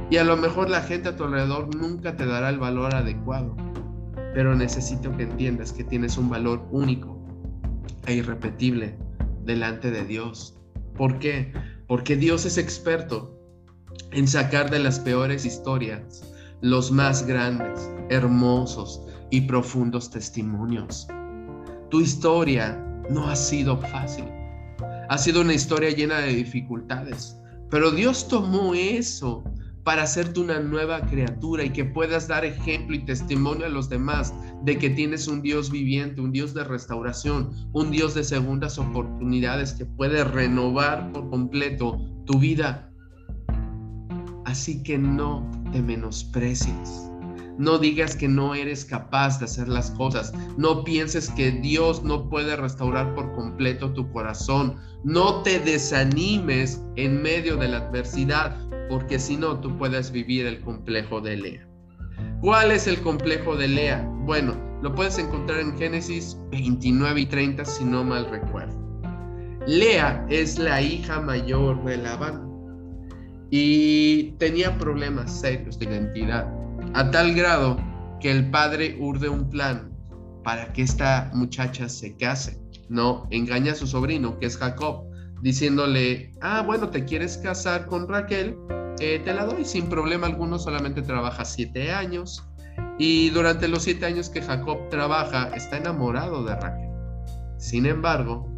Y 0.09 0.17
a 0.17 0.23
lo 0.23 0.37
mejor 0.37 0.69
la 0.69 0.81
gente 0.81 1.09
a 1.09 1.15
tu 1.15 1.23
alrededor 1.23 1.75
nunca 1.75 2.15
te 2.15 2.25
dará 2.25 2.49
el 2.49 2.59
valor 2.59 2.93
adecuado, 2.93 3.55
pero 4.33 4.53
necesito 4.53 5.15
que 5.17 5.23
entiendas 5.23 5.73
que 5.73 5.83
tienes 5.83 6.17
un 6.17 6.29
valor 6.29 6.63
único 6.69 7.19
e 8.05 8.13
irrepetible 8.13 8.97
delante 9.45 9.89
de 9.89 10.05
Dios. 10.05 10.59
¿Por 10.95 11.17
qué? 11.17 11.51
Porque 11.87 12.15
Dios 12.15 12.45
es 12.45 12.57
experto 12.57 13.35
en 14.11 14.27
sacar 14.27 14.69
de 14.69 14.79
las 14.79 14.99
peores 14.99 15.43
historias 15.43 16.23
los 16.61 16.91
más 16.91 17.25
grandes, 17.25 17.89
hermosos 18.09 19.01
y 19.31 19.41
profundos 19.41 20.09
testimonios. 20.09 21.07
Tu 21.89 22.01
historia 22.01 22.81
no 23.09 23.27
ha 23.27 23.35
sido 23.35 23.77
fácil. 23.77 24.25
Ha 25.09 25.17
sido 25.17 25.41
una 25.41 25.53
historia 25.53 25.89
llena 25.89 26.19
de 26.19 26.33
dificultades, 26.33 27.37
pero 27.69 27.91
Dios 27.91 28.27
tomó 28.27 28.73
eso 28.73 29.43
para 29.85 30.01
hacerte 30.03 30.39
una 30.39 30.59
nueva 30.59 30.99
criatura 31.01 31.63
y 31.63 31.69
que 31.69 31.85
puedas 31.85 32.27
dar 32.27 32.43
ejemplo 32.43 32.95
y 32.95 33.05
testimonio 33.05 33.67
a 33.67 33.69
los 33.69 33.87
demás 33.87 34.33
de 34.63 34.79
que 34.79 34.89
tienes 34.89 35.27
un 35.27 35.43
Dios 35.43 35.69
viviente, 35.69 36.21
un 36.21 36.31
Dios 36.31 36.55
de 36.55 36.63
restauración, 36.63 37.51
un 37.71 37.91
Dios 37.91 38.15
de 38.15 38.23
segundas 38.23 38.79
oportunidades 38.79 39.73
que 39.73 39.85
puede 39.85 40.23
renovar 40.23 41.11
por 41.13 41.29
completo 41.29 42.01
tu 42.25 42.39
vida. 42.39 42.91
Así 44.45 44.81
que 44.81 44.97
no 44.97 45.47
te 45.71 45.83
menosprecies. 45.83 47.11
No 47.57 47.77
digas 47.77 48.15
que 48.15 48.27
no 48.27 48.53
eres 48.53 48.83
capaz 48.83 49.39
de 49.39 49.45
hacer 49.45 49.69
las 49.69 49.91
cosas. 49.91 50.33
No 50.57 50.83
pienses 50.83 51.29
que 51.29 51.51
Dios 51.51 52.03
no 52.03 52.27
puede 52.29 52.55
restaurar 52.55 53.15
por 53.15 53.33
completo 53.33 53.93
tu 53.93 54.11
corazón. 54.11 54.75
No 55.03 55.41
te 55.43 55.59
desanimes 55.59 56.81
en 56.95 57.21
medio 57.21 57.55
de 57.55 57.69
la 57.69 57.77
adversidad, 57.77 58.57
porque 58.89 59.19
si 59.19 59.37
no, 59.37 59.59
tú 59.59 59.77
puedes 59.77 60.11
vivir 60.11 60.45
el 60.45 60.61
complejo 60.61 61.21
de 61.21 61.37
Lea. 61.37 61.67
¿Cuál 62.41 62.71
es 62.71 62.87
el 62.87 63.01
complejo 63.01 63.55
de 63.55 63.67
Lea? 63.67 64.07
Bueno, 64.25 64.55
lo 64.81 64.93
puedes 64.93 65.17
encontrar 65.17 65.59
en 65.59 65.77
Génesis 65.77 66.37
29 66.51 67.21
y 67.21 67.25
30, 67.25 67.65
si 67.65 67.83
no 67.83 68.03
mal 68.03 68.29
recuerdo. 68.29 68.75
Lea 69.67 70.25
es 70.29 70.59
la 70.59 70.81
hija 70.81 71.19
mayor 71.19 71.83
de 71.85 71.97
Labán 71.97 72.45
y 73.49 74.31
tenía 74.37 74.77
problemas 74.77 75.39
serios 75.39 75.79
de 75.79 75.85
identidad 75.85 76.47
a 76.93 77.09
tal 77.09 77.33
grado 77.33 77.77
que 78.21 78.31
el 78.31 78.49
padre 78.51 78.95
urde 78.99 79.29
un 79.29 79.49
plan 79.49 79.91
para 80.43 80.71
que 80.71 80.83
esta 80.83 81.31
muchacha 81.33 81.89
se 81.89 82.15
case, 82.15 82.61
¿no? 82.89 83.27
Engaña 83.31 83.71
a 83.71 83.75
su 83.75 83.87
sobrino, 83.87 84.37
que 84.37 84.45
es 84.45 84.57
Jacob, 84.57 85.03
diciéndole, 85.45 86.31
ah, 86.41 86.63
bueno, 86.65 86.89
te 86.89 87.05
quieres 87.05 87.37
casar 87.37 87.85
con 87.85 88.09
Raquel, 88.09 88.57
eh, 88.99 89.21
te 89.23 89.31
la 89.31 89.45
doy 89.45 89.63
sin 89.63 89.85
problema 89.87 90.25
alguno, 90.25 90.57
solamente 90.57 91.03
trabaja 91.03 91.45
siete 91.45 91.91
años. 91.91 92.43
Y 92.97 93.29
durante 93.29 93.67
los 93.67 93.83
siete 93.83 94.07
años 94.07 94.27
que 94.27 94.41
Jacob 94.41 94.89
trabaja, 94.89 95.49
está 95.55 95.77
enamorado 95.77 96.43
de 96.43 96.55
Raquel. 96.55 96.89
Sin 97.59 97.85
embargo, 97.85 98.49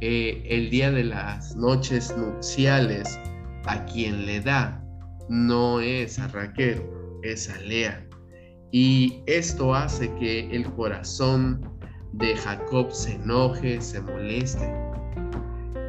eh, 0.00 0.44
el 0.48 0.70
día 0.70 0.92
de 0.92 1.02
las 1.02 1.56
noches 1.56 2.16
nupciales, 2.16 3.18
a 3.66 3.84
quien 3.86 4.24
le 4.24 4.40
da 4.40 4.80
no 5.28 5.80
es 5.80 6.20
a 6.20 6.28
Raquel, 6.28 6.80
esa 7.24 7.60
Lea. 7.62 8.06
Y 8.70 9.24
esto 9.26 9.74
hace 9.74 10.14
que 10.20 10.48
el 10.54 10.72
corazón 10.74 11.68
de 12.12 12.36
Jacob 12.36 12.92
se 12.92 13.14
enoje, 13.14 13.80
se 13.80 14.00
moleste. 14.00 14.87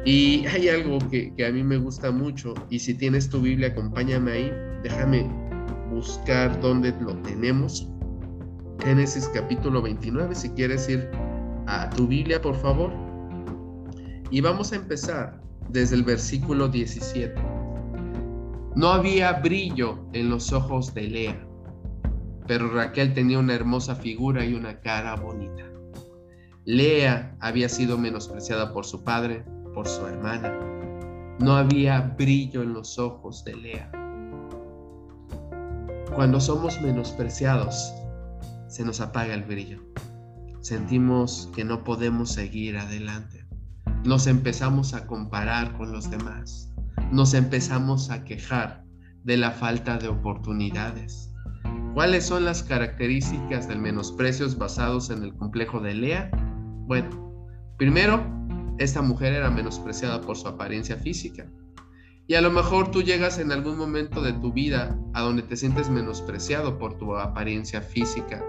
Y 0.04 0.46
hay 0.46 0.68
algo 0.68 0.98
que, 1.10 1.34
a 1.46 1.52
mí 1.52 1.62
me 1.62 1.76
gusta 1.76 2.10
mucho, 2.10 2.54
y 2.70 2.78
si 2.78 2.94
tienes 2.94 3.28
tu 3.28 3.40
Biblia, 3.40 3.68
acompáñame 3.68 4.32
ahí, 4.32 4.52
déjame 4.82 5.30
buscar 5.90 6.58
dónde 6.60 6.94
lo 7.00 7.14
tenemos. 7.18 7.86
Génesis 8.82 9.28
capítulo 9.34 9.82
29, 9.82 10.34
si 10.34 10.48
quieres 10.50 10.88
ir 10.88 11.10
a 11.66 11.90
tu 11.90 12.06
Biblia, 12.06 12.40
por 12.40 12.56
favor. 12.56 12.90
Y 14.30 14.40
vamos 14.40 14.72
a 14.72 14.76
empezar 14.76 15.38
desde 15.68 15.96
el 15.96 16.02
versículo 16.02 16.68
17. 16.68 17.34
No 18.76 18.88
había 18.88 19.34
brillo 19.34 19.98
en 20.14 20.30
los 20.30 20.50
ojos 20.52 20.94
de 20.94 21.02
Lea, 21.02 21.46
pero 22.46 22.72
Raquel 22.72 23.12
tenía 23.12 23.38
una 23.38 23.54
hermosa 23.54 23.94
figura 23.96 24.46
y 24.46 24.54
una 24.54 24.80
cara 24.80 25.16
bonita. 25.16 25.70
Lea 26.64 27.36
había 27.40 27.68
sido 27.68 27.98
menospreciada 27.98 28.72
por 28.72 28.86
su 28.86 29.04
padre, 29.04 29.44
por 29.74 29.88
su 29.88 30.06
hermana. 30.06 30.58
No 31.38 31.56
había 31.56 32.00
brillo 32.00 32.62
en 32.62 32.74
los 32.74 32.98
ojos 32.98 33.44
de 33.44 33.56
Lea. 33.56 33.90
Cuando 36.14 36.40
somos 36.40 36.80
menospreciados, 36.82 37.94
se 38.68 38.84
nos 38.84 39.00
apaga 39.00 39.34
el 39.34 39.44
brillo. 39.44 39.80
Sentimos 40.60 41.50
que 41.54 41.64
no 41.64 41.84
podemos 41.84 42.32
seguir 42.32 42.76
adelante. 42.76 43.46
Nos 44.04 44.26
empezamos 44.26 44.94
a 44.94 45.06
comparar 45.06 45.76
con 45.76 45.92
los 45.92 46.10
demás 46.10 46.70
nos 47.12 47.34
empezamos 47.34 48.10
a 48.10 48.24
quejar 48.24 48.84
de 49.24 49.36
la 49.36 49.50
falta 49.50 49.98
de 49.98 50.08
oportunidades. 50.08 51.32
¿Cuáles 51.94 52.24
son 52.24 52.44
las 52.44 52.62
características 52.62 53.66
del 53.66 53.80
menosprecio 53.80 54.46
basados 54.56 55.10
en 55.10 55.24
el 55.24 55.34
complejo 55.34 55.80
de 55.80 55.94
Lea? 55.94 56.30
Bueno, 56.86 57.10
primero, 57.76 58.22
esta 58.80 59.02
mujer 59.02 59.34
era 59.34 59.50
menospreciada 59.50 60.20
por 60.22 60.36
su 60.36 60.48
apariencia 60.48 60.96
física. 60.96 61.46
Y 62.26 62.34
a 62.34 62.40
lo 62.40 62.50
mejor 62.50 62.90
tú 62.90 63.02
llegas 63.02 63.38
en 63.38 63.52
algún 63.52 63.76
momento 63.76 64.22
de 64.22 64.32
tu 64.32 64.52
vida 64.52 64.98
a 65.14 65.20
donde 65.20 65.42
te 65.42 65.56
sientes 65.56 65.90
menospreciado 65.90 66.78
por 66.78 66.96
tu 66.96 67.16
apariencia 67.16 67.82
física 67.82 68.42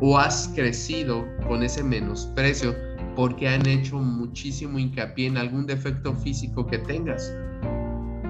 o 0.00 0.18
has 0.18 0.50
crecido 0.54 1.26
con 1.46 1.62
ese 1.62 1.84
menosprecio 1.84 2.74
porque 3.14 3.48
han 3.48 3.66
hecho 3.66 3.98
muchísimo 3.98 4.78
hincapié 4.78 5.26
en 5.26 5.36
algún 5.36 5.66
defecto 5.66 6.14
físico 6.14 6.66
que 6.66 6.78
tengas 6.78 7.32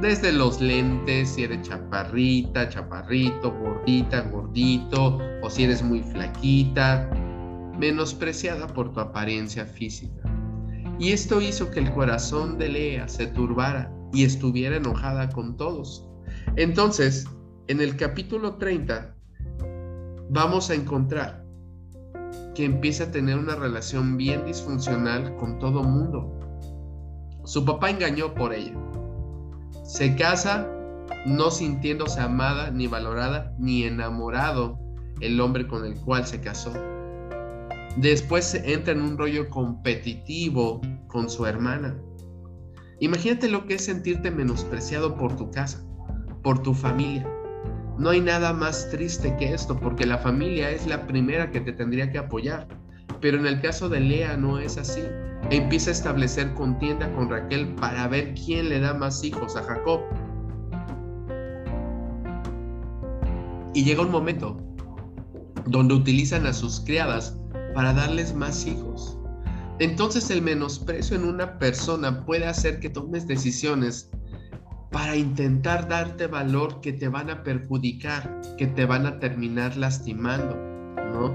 desde 0.01 0.33
los 0.33 0.61
lentes, 0.61 1.31
si 1.31 1.45
eres 1.45 1.63
chaparrita, 1.63 2.69
chaparrito, 2.69 3.51
gordita, 3.53 4.21
gordito, 4.23 5.19
o 5.43 5.49
si 5.49 5.65
eres 5.65 5.83
muy 5.83 6.03
flaquita, 6.03 7.09
menospreciada 7.79 8.67
por 8.67 8.93
tu 8.93 9.01
apariencia 9.01 9.65
física. 9.65 10.24
Y 10.99 11.13
esto 11.13 11.41
hizo 11.41 11.71
que 11.71 11.81
el 11.81 11.93
corazón 11.93 12.59
de 12.59 12.69
Lea 12.69 13.09
se 13.09 13.27
turbara 13.27 13.93
y 14.13 14.25
estuviera 14.25 14.77
enojada 14.77 15.29
con 15.31 15.57
todos. 15.57 16.09
Entonces, 16.57 17.27
en 17.69 17.81
el 17.81 17.97
capítulo 17.97 18.57
30, 18.57 19.15
vamos 20.31 20.71
a 20.71 20.75
encontrar 20.75 21.45
que 22.55 22.65
empieza 22.65 23.05
a 23.05 23.11
tener 23.11 23.39
una 23.39 23.57
relación 23.57 24.17
bien 24.17 24.45
disfuncional 24.45 25.37
con 25.37 25.59
todo 25.59 25.83
mundo. 25.83 26.39
Su 27.45 27.65
papá 27.65 27.91
engañó 27.91 28.33
por 28.35 28.55
ella 28.55 28.75
se 29.85 30.17
casa 30.17 30.67
no 31.27 31.51
sintiéndose 31.51 32.19
amada, 32.21 32.71
ni 32.71 32.87
valorada, 32.87 33.55
ni 33.59 33.85
enamorado 33.85 34.79
el 35.21 35.41
hombre 35.41 35.69
con 35.69 35.85
el 35.85 35.95
cual 36.01 36.27
se 36.27 36.41
casó. 36.41 36.73
Después 37.97 38.55
entra 38.55 38.93
en 38.93 39.03
un 39.03 39.17
rollo 39.17 39.49
competitivo 39.51 40.81
con 41.07 41.31
su 41.31 41.47
hermana. 41.47 41.97
Imagínate 43.01 43.49
lo 43.49 43.67
que 43.67 43.75
es 43.75 43.85
sentirte 43.85 44.31
menospreciado 44.31 45.17
por 45.17 45.37
tu 45.37 45.51
casa, 45.51 45.85
por 46.43 46.63
tu 46.63 46.75
familia. 46.75 47.29
No 47.99 48.11
hay 48.11 48.21
nada 48.21 48.53
más 48.53 48.91
triste 48.91 49.37
que 49.37 49.53
esto, 49.53 49.79
porque 49.79 50.07
la 50.07 50.19
familia 50.19 50.71
es 50.71 50.87
la 50.87 51.07
primera 51.07 51.51
que 51.51 51.61
te 51.61 51.73
tendría 51.73 52.11
que 52.11 52.19
apoyar. 52.19 52.67
Pero 53.21 53.39
en 53.39 53.47
el 53.47 53.61
caso 53.61 53.89
de 53.89 54.01
Lea 54.01 54.37
no 54.37 54.59
es 54.59 54.77
así 54.77 55.03
empieza 55.51 55.91
a 55.91 55.93
establecer 55.93 56.55
contienda 56.55 57.13
con 57.15 57.29
Raquel 57.29 57.75
para 57.75 58.09
ver 58.09 58.35
quién 58.35 58.69
le 58.69 58.81
da 58.81 58.95
más 58.95 59.23
hijos 59.25 59.57
a 59.57 59.63
Jacob. 59.63 60.01
Y 63.75 63.85
llega 63.85 64.03
un 64.03 64.11
momento 64.11 64.57
donde 65.67 65.95
utilizan 65.95 66.47
a 66.47 66.53
sus 66.53 66.81
criadas 66.81 67.39
para 67.75 67.93
darles 67.93 68.35
más 68.35 68.67
hijos. 68.67 69.19
Entonces 69.81 70.31
el 70.31 70.41
menosprecio 70.41 71.17
en 71.17 71.25
una 71.25 71.59
persona 71.59 72.25
puede 72.25 72.47
hacer 72.47 72.79
que 72.79 72.91
tomes 72.91 73.27
decisiones 73.27 74.11
para 74.93 75.17
intentar 75.17 75.89
darte 75.89 76.29
valor 76.29 76.81
que 76.81 76.93
te 76.93 77.09
van 77.09 77.29
a 77.29 77.43
perjudicar, 77.43 78.41
que 78.57 78.69
te 78.69 78.85
van 78.85 79.07
a 79.07 79.19
terminar 79.19 79.77
lastimando, 79.77 80.55
¿no? 81.13 81.35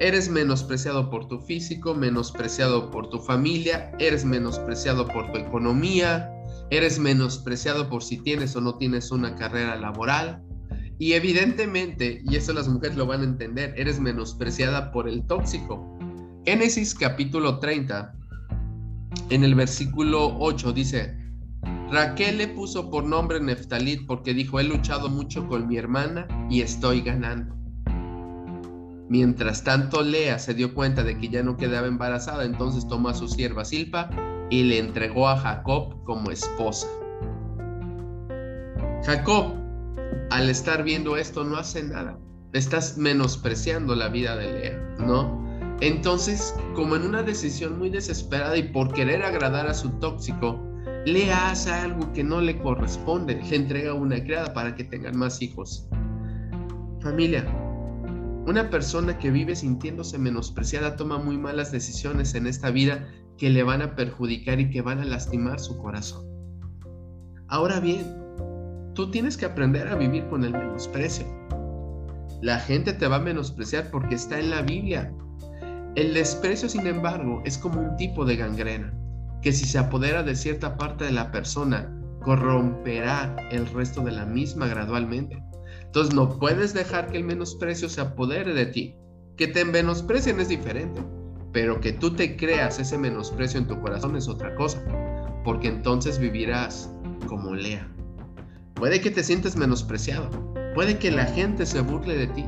Eres 0.00 0.28
menospreciado 0.28 1.08
por 1.08 1.28
tu 1.28 1.38
físico, 1.38 1.94
menospreciado 1.94 2.90
por 2.90 3.08
tu 3.08 3.20
familia, 3.20 3.92
eres 4.00 4.24
menospreciado 4.24 5.06
por 5.06 5.30
tu 5.30 5.38
economía, 5.38 6.28
eres 6.70 6.98
menospreciado 6.98 7.88
por 7.88 8.02
si 8.02 8.18
tienes 8.18 8.56
o 8.56 8.60
no 8.60 8.76
tienes 8.78 9.12
una 9.12 9.36
carrera 9.36 9.76
laboral. 9.76 10.42
Y 11.02 11.14
evidentemente, 11.14 12.22
y 12.24 12.36
eso 12.36 12.52
las 12.52 12.68
mujeres 12.68 12.96
lo 12.96 13.06
van 13.06 13.22
a 13.22 13.24
entender, 13.24 13.74
eres 13.76 13.98
menospreciada 13.98 14.92
por 14.92 15.08
el 15.08 15.26
tóxico. 15.26 15.98
Génesis 16.46 16.94
capítulo 16.94 17.58
30, 17.58 18.14
en 19.30 19.42
el 19.42 19.56
versículo 19.56 20.38
8 20.38 20.72
dice, 20.72 21.18
Raquel 21.90 22.38
le 22.38 22.46
puso 22.46 22.88
por 22.88 23.02
nombre 23.02 23.40
Neftalit 23.40 24.06
porque 24.06 24.32
dijo, 24.32 24.60
he 24.60 24.62
luchado 24.62 25.08
mucho 25.08 25.48
con 25.48 25.66
mi 25.66 25.76
hermana 25.76 26.28
y 26.48 26.60
estoy 26.60 27.00
ganando. 27.00 27.52
Mientras 29.08 29.64
tanto, 29.64 30.02
Lea 30.02 30.38
se 30.38 30.54
dio 30.54 30.72
cuenta 30.72 31.02
de 31.02 31.18
que 31.18 31.30
ya 31.30 31.42
no 31.42 31.56
quedaba 31.56 31.88
embarazada, 31.88 32.44
entonces 32.44 32.86
tomó 32.86 33.08
a 33.08 33.14
su 33.14 33.26
sierva 33.26 33.64
Silpa 33.64 34.08
y 34.50 34.62
le 34.62 34.78
entregó 34.78 35.28
a 35.28 35.36
Jacob 35.36 36.04
como 36.04 36.30
esposa. 36.30 36.86
Jacob, 39.04 39.61
al 40.32 40.48
estar 40.48 40.82
viendo 40.82 41.18
esto, 41.18 41.44
no 41.44 41.56
hace 41.56 41.82
nada. 41.82 42.18
Estás 42.54 42.96
menospreciando 42.96 43.94
la 43.94 44.08
vida 44.08 44.34
de 44.34 44.50
Lea, 44.50 44.96
¿no? 44.98 45.42
Entonces, 45.82 46.54
como 46.74 46.96
en 46.96 47.02
una 47.02 47.22
decisión 47.22 47.78
muy 47.78 47.90
desesperada 47.90 48.56
y 48.56 48.62
por 48.62 48.94
querer 48.94 49.22
agradar 49.22 49.66
a 49.66 49.74
su 49.74 49.90
tóxico, 49.98 50.58
Lea 51.04 51.50
hace 51.50 51.70
algo 51.70 52.10
que 52.14 52.24
no 52.24 52.40
le 52.40 52.58
corresponde, 52.58 53.42
le 53.42 53.56
entrega 53.56 53.92
una 53.92 54.24
criada 54.24 54.54
para 54.54 54.74
que 54.74 54.84
tengan 54.84 55.18
más 55.18 55.42
hijos. 55.42 55.86
Familia, 57.02 57.44
una 58.46 58.70
persona 58.70 59.18
que 59.18 59.30
vive 59.30 59.54
sintiéndose 59.54 60.18
menospreciada 60.18 60.96
toma 60.96 61.18
muy 61.18 61.36
malas 61.36 61.72
decisiones 61.72 62.34
en 62.34 62.46
esta 62.46 62.70
vida 62.70 63.06
que 63.36 63.50
le 63.50 63.62
van 63.64 63.82
a 63.82 63.96
perjudicar 63.96 64.60
y 64.60 64.70
que 64.70 64.80
van 64.80 65.00
a 65.00 65.04
lastimar 65.04 65.60
su 65.60 65.76
corazón. 65.76 66.24
Ahora 67.48 67.80
bien, 67.80 68.21
tú 68.94 69.10
tienes 69.10 69.36
que 69.36 69.46
aprender 69.46 69.88
a 69.88 69.94
vivir 69.94 70.26
con 70.26 70.44
el 70.44 70.52
menosprecio. 70.52 71.26
La 72.40 72.58
gente 72.58 72.92
te 72.92 73.06
va 73.06 73.16
a 73.16 73.20
menospreciar 73.20 73.90
porque 73.90 74.16
está 74.16 74.38
en 74.38 74.50
la 74.50 74.62
Biblia. 74.62 75.12
El 75.94 76.14
desprecio, 76.14 76.68
sin 76.68 76.86
embargo, 76.86 77.42
es 77.44 77.58
como 77.58 77.80
un 77.80 77.96
tipo 77.96 78.24
de 78.24 78.36
gangrena, 78.36 78.92
que 79.42 79.52
si 79.52 79.66
se 79.66 79.78
apodera 79.78 80.22
de 80.22 80.34
cierta 80.34 80.76
parte 80.76 81.04
de 81.04 81.12
la 81.12 81.30
persona, 81.30 81.94
corromperá 82.22 83.36
el 83.50 83.66
resto 83.66 84.02
de 84.02 84.12
la 84.12 84.26
misma 84.26 84.66
gradualmente. 84.66 85.42
Entonces 85.84 86.14
no 86.14 86.38
puedes 86.38 86.72
dejar 86.72 87.08
que 87.08 87.18
el 87.18 87.24
menosprecio 87.24 87.88
se 87.88 88.00
apodere 88.00 88.54
de 88.54 88.66
ti. 88.66 88.96
Que 89.36 89.46
te 89.46 89.64
menosprecien 89.64 90.40
es 90.40 90.48
diferente, 90.48 91.02
pero 91.52 91.80
que 91.80 91.92
tú 91.92 92.14
te 92.14 92.36
creas 92.36 92.78
ese 92.78 92.98
menosprecio 92.98 93.58
en 93.60 93.66
tu 93.66 93.80
corazón 93.80 94.16
es 94.16 94.28
otra 94.28 94.54
cosa, 94.54 94.82
porque 95.44 95.68
entonces 95.68 96.18
vivirás 96.18 96.92
como 97.26 97.54
Lea. 97.54 97.88
Puede 98.82 99.00
que 99.00 99.12
te 99.12 99.22
sientes 99.22 99.54
menospreciado, 99.54 100.28
puede 100.74 100.98
que 100.98 101.12
la 101.12 101.26
gente 101.26 101.66
se 101.66 101.80
burle 101.82 102.16
de 102.16 102.26
ti, 102.26 102.44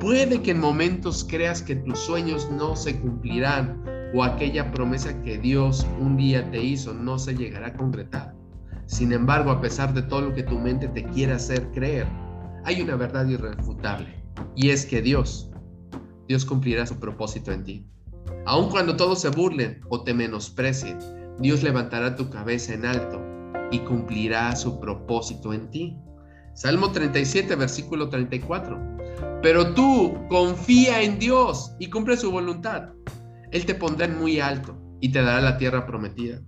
Puede 0.00 0.42
que 0.42 0.50
en 0.50 0.60
momentos 0.60 1.26
creas 1.26 1.62
que 1.62 1.76
tus 1.76 1.98
sueños 1.98 2.50
no 2.50 2.76
se 2.76 3.00
cumplirán 3.00 3.82
o 4.14 4.22
aquella 4.22 4.70
promesa 4.70 5.18
que 5.22 5.38
Dios 5.38 5.86
un 5.98 6.18
día 6.18 6.50
te 6.50 6.62
hizo 6.62 6.92
no 6.92 7.18
se 7.18 7.34
llegará 7.34 7.68
a 7.68 7.72
concretar. 7.72 8.34
Sin 8.84 9.14
embargo, 9.14 9.50
a 9.50 9.62
pesar 9.62 9.94
de 9.94 10.02
todo 10.02 10.20
lo 10.20 10.34
que 10.34 10.42
tu 10.42 10.58
mente 10.58 10.88
te 10.88 11.04
quiera 11.04 11.36
hacer 11.36 11.70
creer, 11.70 12.06
hay 12.66 12.82
una 12.82 12.96
verdad 12.96 13.26
irrefutable 13.26 14.22
y 14.54 14.68
es 14.68 14.84
que 14.84 15.00
Dios, 15.00 15.50
Dios 16.28 16.44
cumplirá 16.44 16.84
su 16.86 16.96
propósito 17.00 17.50
en 17.50 17.64
ti. 17.64 17.86
Aun 18.44 18.68
cuando 18.68 18.94
todos 18.94 19.22
se 19.22 19.30
burlen 19.30 19.80
o 19.88 20.02
te 20.02 20.12
menosprecien, 20.12 20.98
Dios 21.38 21.62
levantará 21.62 22.14
tu 22.14 22.28
cabeza 22.28 22.74
en 22.74 22.84
alto 22.84 23.31
y 23.72 23.80
cumplirá 23.80 24.54
su 24.54 24.78
propósito 24.78 25.52
en 25.52 25.68
ti. 25.70 25.98
Salmo 26.54 26.92
37, 26.92 27.56
versículo 27.56 28.08
34. 28.08 28.78
Pero 29.42 29.74
tú 29.74 30.14
confía 30.28 31.02
en 31.02 31.18
Dios 31.18 31.74
y 31.80 31.90
cumple 31.90 32.16
su 32.16 32.30
voluntad. 32.30 32.90
Él 33.50 33.66
te 33.66 33.74
pondrá 33.74 34.06
en 34.06 34.18
muy 34.18 34.38
alto 34.38 34.78
y 35.00 35.10
te 35.10 35.22
dará 35.22 35.40
la 35.40 35.58
tierra 35.58 35.86
prometida. 35.86 36.40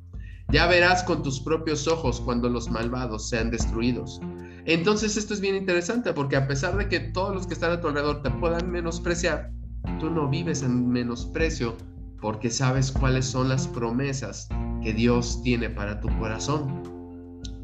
Ya 0.51 0.67
verás 0.67 1.03
con 1.03 1.23
tus 1.23 1.41
propios 1.41 1.89
ojos 1.89 2.21
cuando 2.21 2.49
los 2.49 2.71
malvados 2.71 3.29
sean 3.29 3.51
destruidos. 3.51 4.21
Entonces 4.67 5.17
esto 5.17 5.35
es 5.35 5.41
bien 5.41 5.57
interesante 5.57 6.13
porque 6.13 6.37
a 6.37 6.47
pesar 6.47 6.77
de 6.77 6.89
que 6.89 7.01
todos 7.01 7.35
los 7.35 7.47
que 7.47 7.55
están 7.55 7.73
a 7.73 7.81
tu 7.81 7.89
alrededor 7.89 8.23
te 8.23 8.31
puedan 8.31 8.71
menospreciar, 8.71 9.51
tú 9.99 10.11
no 10.11 10.29
vives 10.29 10.63
en 10.63 10.89
menosprecio 10.89 11.77
porque 12.21 12.51
sabes 12.51 12.93
cuáles 12.93 13.27
son 13.27 13.49
las 13.49 13.67
promesas 13.69 14.49
que 14.83 14.93
Dios 14.93 15.43
tiene 15.43 15.69
para 15.69 16.01
tu 16.01 16.09
corazón. 16.19 16.94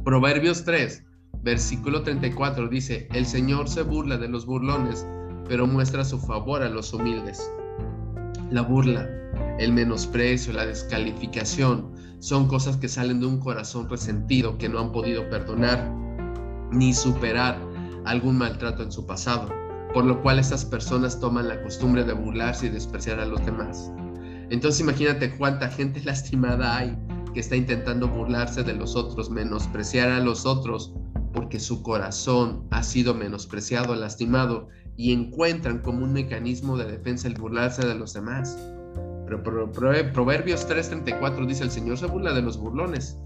Proverbios 0.05 0.65
3, 0.65 1.05
versículo 1.43 2.03
34 2.03 2.69
dice, 2.69 3.09
el 3.13 3.27
Señor 3.27 3.69
se 3.69 3.83
burla 3.83 4.17
de 4.19 4.29
los 4.29 4.47
burlones 4.47 5.07
pero 5.51 5.67
muestra 5.67 6.05
su 6.05 6.21
favor 6.21 6.63
a 6.63 6.69
los 6.69 6.95
humildes. 6.95 7.51
La 8.53 8.63
burla, 8.63 9.11
el 9.59 9.73
menosprecio, 9.73 10.53
la 10.53 10.65
descalificación 10.65 11.93
son 12.21 12.47
cosas 12.47 12.77
que 12.77 12.89
salen 12.89 13.19
de 13.19 13.27
un 13.27 13.41
corazón 13.41 13.91
resentido 13.91 14.57
que 14.59 14.69
no 14.69 14.79
han 14.79 14.93
podido 14.93 15.29
perdonar 15.29 15.93
ni 16.71 16.95
superar 16.95 17.59
algún 18.05 18.39
maltrato 18.39 18.85
en 18.85 18.93
su 18.93 19.05
pasado, 19.07 19.49
por 19.93 20.05
lo 20.05 20.23
cual 20.23 20.39
estas 20.39 20.65
personas 20.65 21.19
toman 21.19 21.49
la 21.49 21.61
costumbre 21.65 22.05
de 22.05 22.13
burlarse 22.13 22.67
y 22.67 22.71
despreciar 22.71 23.19
a 23.19 23.27
los 23.27 23.45
demás. 23.45 23.91
Entonces 24.51 24.81
imagínate 24.81 25.37
cuánta 25.37 25.69
gente 25.69 26.01
lastimada 26.05 26.77
hay 26.77 26.97
que 27.33 27.41
está 27.41 27.57
intentando 27.57 28.09
burlarse 28.09 28.63
de 28.63 28.75
los 28.75 28.97
otros, 28.97 29.31
menospreciar 29.31 30.11
a 30.11 30.21
los 30.21 30.47
otros, 30.47 30.95
porque 31.33 31.61
su 31.61 31.83
corazón 31.83 32.67
ha 32.71 32.83
sido 32.83 33.15
menospreciado, 33.15 33.95
lastimado 33.95 34.69
y 34.97 35.13
encuentran 35.13 35.79
como 35.79 36.05
un 36.05 36.13
mecanismo 36.13 36.77
de 36.77 36.85
defensa 36.91 37.29
el 37.29 37.35
burlarse 37.35 37.87
de 37.87 37.95
los 37.95 38.13
demás. 38.15 38.59
Pero 39.27 39.43
Proverbios 39.43 40.69
3:34 40.69 41.47
dice, 41.47 41.63
el 41.63 41.71
Señor 41.71 41.99
se 41.99 42.07
burla 42.07 42.33
de 42.33 42.43
los 42.43 42.59
burlones, 42.59 43.17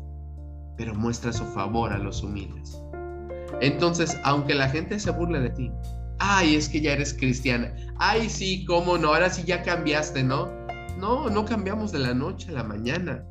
pero 0.77 0.95
muestra 0.95 1.33
su 1.33 1.45
favor 1.47 1.93
a 1.93 1.99
los 1.99 2.23
humildes. 2.23 2.79
Entonces, 3.61 4.19
aunque 4.25 4.55
la 4.55 4.69
gente 4.69 4.99
se 4.99 5.11
burle 5.11 5.41
de 5.41 5.51
ti, 5.51 5.71
ay, 6.19 6.57
es 6.57 6.69
que 6.69 6.81
ya 6.81 6.93
eres 6.93 7.15
cristiana, 7.15 7.75
ay, 7.99 8.29
sí, 8.29 8.65
cómo 8.67 8.99
no, 8.99 9.09
ahora 9.09 9.31
sí 9.31 9.45
ya 9.45 9.63
cambiaste, 9.63 10.23
¿no? 10.23 10.51
No, 10.99 11.31
no 11.31 11.45
cambiamos 11.45 11.91
de 11.91 12.01
la 12.01 12.15
noche 12.15 12.51
a 12.51 12.55
la 12.55 12.65
mañana. 12.65 13.25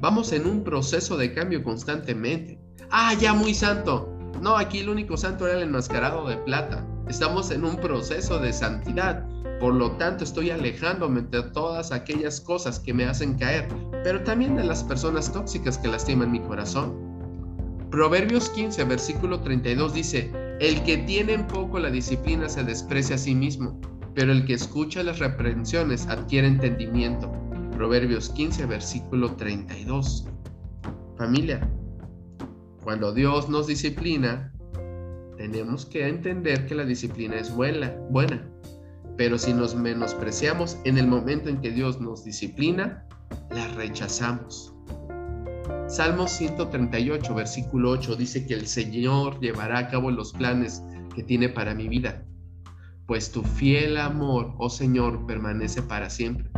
Vamos 0.00 0.32
en 0.32 0.46
un 0.46 0.62
proceso 0.64 1.16
de 1.16 1.32
cambio 1.34 1.62
constantemente. 1.62 2.58
Ah, 2.90 3.14
ya 3.14 3.34
muy 3.34 3.54
santo. 3.54 4.08
No, 4.40 4.56
aquí 4.56 4.78
el 4.78 4.88
único 4.88 5.16
santo 5.16 5.46
era 5.46 5.58
el 5.58 5.64
enmascarado 5.64 6.26
de 6.28 6.36
plata. 6.38 6.86
Estamos 7.08 7.50
en 7.50 7.64
un 7.64 7.76
proceso 7.76 8.38
de 8.38 8.52
santidad. 8.52 9.26
Por 9.58 9.74
lo 9.74 9.92
tanto, 9.92 10.24
estoy 10.24 10.50
alejándome 10.50 11.22
de 11.22 11.42
todas 11.42 11.92
aquellas 11.92 12.40
cosas 12.40 12.78
que 12.78 12.94
me 12.94 13.04
hacen 13.04 13.36
caer, 13.36 13.68
pero 14.02 14.22
también 14.22 14.56
de 14.56 14.64
las 14.64 14.82
personas 14.84 15.30
tóxicas 15.32 15.76
que 15.76 15.88
lastiman 15.88 16.32
mi 16.32 16.40
corazón. 16.40 17.10
Proverbios 17.90 18.48
15, 18.50 18.84
versículo 18.84 19.40
32 19.40 19.92
dice, 19.92 20.32
el 20.60 20.82
que 20.84 20.98
tiene 20.98 21.34
en 21.34 21.46
poco 21.46 21.78
la 21.78 21.90
disciplina 21.90 22.48
se 22.48 22.64
desprecia 22.64 23.16
a 23.16 23.18
sí 23.18 23.34
mismo, 23.34 23.78
pero 24.14 24.32
el 24.32 24.44
que 24.46 24.54
escucha 24.54 25.02
las 25.02 25.18
reprensiones 25.18 26.06
adquiere 26.06 26.46
entendimiento. 26.46 27.30
Proverbios 27.80 28.28
15, 28.28 28.66
versículo 28.66 29.36
32. 29.36 30.28
Familia, 31.16 31.66
cuando 32.84 33.10
Dios 33.14 33.48
nos 33.48 33.68
disciplina, 33.68 34.52
tenemos 35.38 35.86
que 35.86 36.06
entender 36.06 36.66
que 36.66 36.74
la 36.74 36.84
disciplina 36.84 37.36
es 37.36 37.50
buena, 37.56 37.96
buena. 38.10 38.46
Pero 39.16 39.38
si 39.38 39.54
nos 39.54 39.74
menospreciamos 39.74 40.76
en 40.84 40.98
el 40.98 41.06
momento 41.06 41.48
en 41.48 41.62
que 41.62 41.70
Dios 41.70 41.98
nos 42.02 42.22
disciplina, 42.22 43.06
la 43.48 43.66
rechazamos. 43.68 44.74
Salmo 45.88 46.28
138, 46.28 47.34
versículo 47.34 47.92
8 47.92 48.14
dice 48.16 48.46
que 48.46 48.52
el 48.52 48.66
Señor 48.66 49.40
llevará 49.40 49.78
a 49.78 49.88
cabo 49.88 50.10
los 50.10 50.34
planes 50.34 50.82
que 51.14 51.22
tiene 51.22 51.48
para 51.48 51.74
mi 51.74 51.88
vida. 51.88 52.26
Pues 53.06 53.32
tu 53.32 53.42
fiel 53.42 53.96
amor, 53.96 54.52
oh 54.58 54.68
Señor, 54.68 55.24
permanece 55.24 55.80
para 55.80 56.10
siempre. 56.10 56.50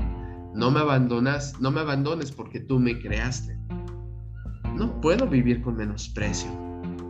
No 0.55 0.71
me 0.71 0.81
abandonas, 0.81 1.59
no 1.61 1.71
me 1.71 1.81
abandones 1.81 2.33
porque 2.33 2.61
tú 2.61 2.79
me 2.79 2.99
creaste. 3.01 3.59
No 4.75 5.01
puedo 5.01 5.27
vivir 5.27 5.63
con 5.63 5.77
menosprecio 5.77 6.51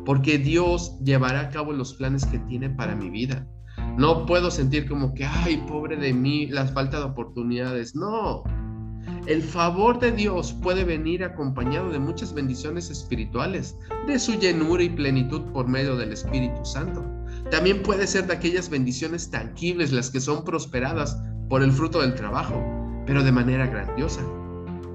porque 0.04 0.38
Dios 0.38 0.98
llevará 1.04 1.40
a 1.40 1.48
cabo 1.50 1.72
los 1.72 1.94
planes 1.94 2.24
que 2.26 2.38
tiene 2.40 2.70
para 2.70 2.96
mi 2.96 3.10
vida. 3.10 3.46
No 3.96 4.26
puedo 4.26 4.50
sentir 4.50 4.88
como 4.88 5.14
que, 5.14 5.24
ay, 5.24 5.62
pobre 5.68 5.96
de 5.96 6.12
mí, 6.12 6.46
las 6.46 6.72
falta 6.72 6.98
de 6.98 7.04
oportunidades. 7.04 7.94
No, 7.94 8.42
el 9.26 9.42
favor 9.42 9.98
de 9.98 10.12
Dios 10.12 10.52
puede 10.62 10.84
venir 10.84 11.24
acompañado 11.24 11.90
de 11.90 11.98
muchas 11.98 12.34
bendiciones 12.34 12.90
espirituales, 12.90 13.76
de 14.06 14.18
su 14.18 14.34
llenura 14.34 14.82
y 14.82 14.90
plenitud 14.90 15.42
por 15.52 15.68
medio 15.68 15.96
del 15.96 16.12
Espíritu 16.12 16.64
Santo. 16.64 17.04
También 17.50 17.82
puede 17.82 18.06
ser 18.06 18.26
de 18.26 18.34
aquellas 18.34 18.68
bendiciones 18.68 19.30
tangibles, 19.30 19.92
las 19.92 20.10
que 20.10 20.20
son 20.20 20.44
prosperadas 20.44 21.22
por 21.48 21.62
el 21.62 21.72
fruto 21.72 22.00
del 22.00 22.14
trabajo, 22.14 22.81
pero 23.06 23.22
de 23.22 23.32
manera 23.32 23.66
grandiosa. 23.66 24.22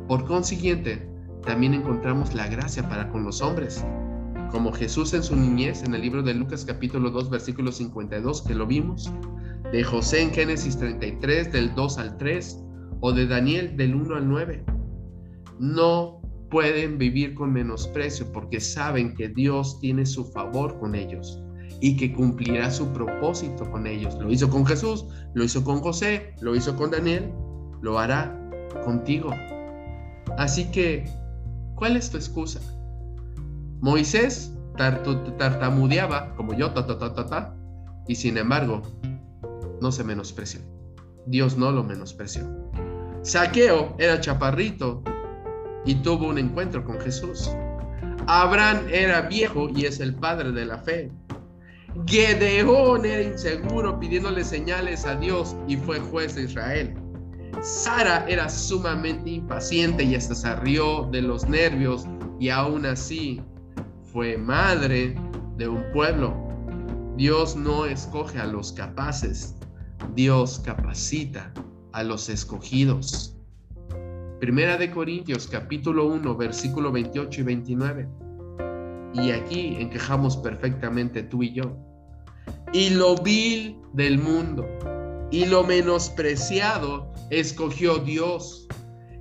Por 0.07 0.25
consiguiente, 0.25 1.07
también 1.45 1.73
encontramos 1.73 2.33
la 2.33 2.47
gracia 2.47 2.87
para 2.87 3.09
con 3.09 3.23
los 3.23 3.41
hombres, 3.41 3.85
como 4.51 4.71
Jesús 4.71 5.13
en 5.13 5.23
su 5.23 5.35
niñez 5.35 5.83
en 5.83 5.93
el 5.93 6.01
libro 6.01 6.23
de 6.23 6.33
Lucas 6.33 6.65
capítulo 6.65 7.09
2 7.09 7.29
versículo 7.29 7.71
52 7.71 8.41
que 8.43 8.55
lo 8.55 8.65
vimos, 8.65 9.11
de 9.71 9.83
José 9.83 10.21
en 10.21 10.31
Génesis 10.31 10.77
33 10.77 11.51
del 11.51 11.75
2 11.75 11.97
al 11.97 12.17
3, 12.17 12.63
o 13.01 13.11
de 13.11 13.27
Daniel 13.27 13.75
del 13.77 13.95
1 13.95 14.15
al 14.15 14.27
9. 14.27 14.65
No 15.59 16.21
pueden 16.49 16.97
vivir 16.97 17.33
con 17.35 17.51
menosprecio 17.51 18.31
porque 18.31 18.59
saben 18.59 19.13
que 19.15 19.29
Dios 19.29 19.79
tiene 19.79 20.05
su 20.05 20.25
favor 20.25 20.79
con 20.79 20.95
ellos 20.95 21.41
y 21.81 21.97
que 21.97 22.13
cumplirá 22.13 22.71
su 22.71 22.87
propósito 22.93 23.69
con 23.69 23.85
ellos. 23.85 24.17
Lo 24.19 24.31
hizo 24.31 24.49
con 24.49 24.65
Jesús, 24.65 25.05
lo 25.33 25.43
hizo 25.43 25.63
con 25.63 25.79
José, 25.79 26.33
lo 26.41 26.55
hizo 26.55 26.75
con 26.75 26.91
Daniel, 26.91 27.31
lo 27.81 27.99
hará 27.99 28.35
contigo. 28.83 29.31
Así 30.37 30.71
que, 30.71 31.09
¿cuál 31.75 31.97
es 31.97 32.09
tu 32.09 32.17
excusa? 32.17 32.59
Moisés 33.79 34.53
tartamudeaba 34.75 36.35
como 36.35 36.53
yo, 36.53 36.71
ta, 36.71 36.85
ta, 36.85 36.97
ta, 36.97 37.25
ta, 37.25 37.55
y 38.07 38.15
sin 38.15 38.37
embargo, 38.37 38.81
no 39.81 39.91
se 39.91 40.03
menospreció. 40.03 40.61
Dios 41.25 41.57
no 41.57 41.71
lo 41.71 41.83
menospreció. 41.83 42.43
Saqueo 43.21 43.95
era 43.97 44.19
chaparrito 44.21 45.03
y 45.85 45.95
tuvo 45.95 46.27
un 46.27 46.37
encuentro 46.37 46.83
con 46.83 46.99
Jesús. 46.99 47.51
Abraham 48.27 48.87
era 48.91 49.21
viejo 49.21 49.69
y 49.69 49.85
es 49.85 49.99
el 49.99 50.15
padre 50.15 50.51
de 50.51 50.65
la 50.65 50.77
fe. 50.77 51.11
Gedeón 52.05 53.05
era 53.05 53.23
inseguro 53.23 53.99
pidiéndole 53.99 54.43
señales 54.43 55.05
a 55.05 55.15
Dios 55.15 55.55
y 55.67 55.77
fue 55.77 55.99
juez 55.99 56.35
de 56.35 56.43
Israel. 56.43 56.93
Sara 57.61 58.25
era 58.27 58.49
sumamente 58.49 59.31
impaciente 59.31 60.03
y 60.03 60.15
hasta 60.15 60.35
se 60.35 60.55
rió 60.57 61.07
de 61.11 61.21
los 61.21 61.47
nervios 61.49 62.05
y 62.39 62.49
aún 62.49 62.85
así 62.85 63.41
fue 64.11 64.37
madre 64.37 65.15
de 65.57 65.67
un 65.67 65.83
pueblo. 65.91 66.35
Dios 67.17 67.55
no 67.55 67.85
escoge 67.85 68.39
a 68.39 68.45
los 68.45 68.71
capaces, 68.71 69.55
Dios 70.13 70.61
capacita 70.63 71.51
a 71.93 72.03
los 72.03 72.29
escogidos. 72.29 73.35
Primera 74.39 74.77
de 74.77 74.91
Corintios 74.91 75.47
capítulo 75.47 76.05
1 76.05 76.35
versículo 76.35 76.91
28 76.91 77.41
y 77.41 77.43
29. 77.43 78.07
Y 79.15 79.31
aquí 79.31 79.77
encajamos 79.79 80.37
perfectamente 80.37 81.23
tú 81.23 81.41
y 81.41 81.53
yo. 81.53 81.75
Y 82.71 82.91
lo 82.91 83.15
vil 83.15 83.77
del 83.93 84.19
mundo 84.19 84.67
y 85.31 85.45
lo 85.45 85.63
menospreciado 85.63 87.11
escogió 87.29 87.99
Dios. 87.99 88.67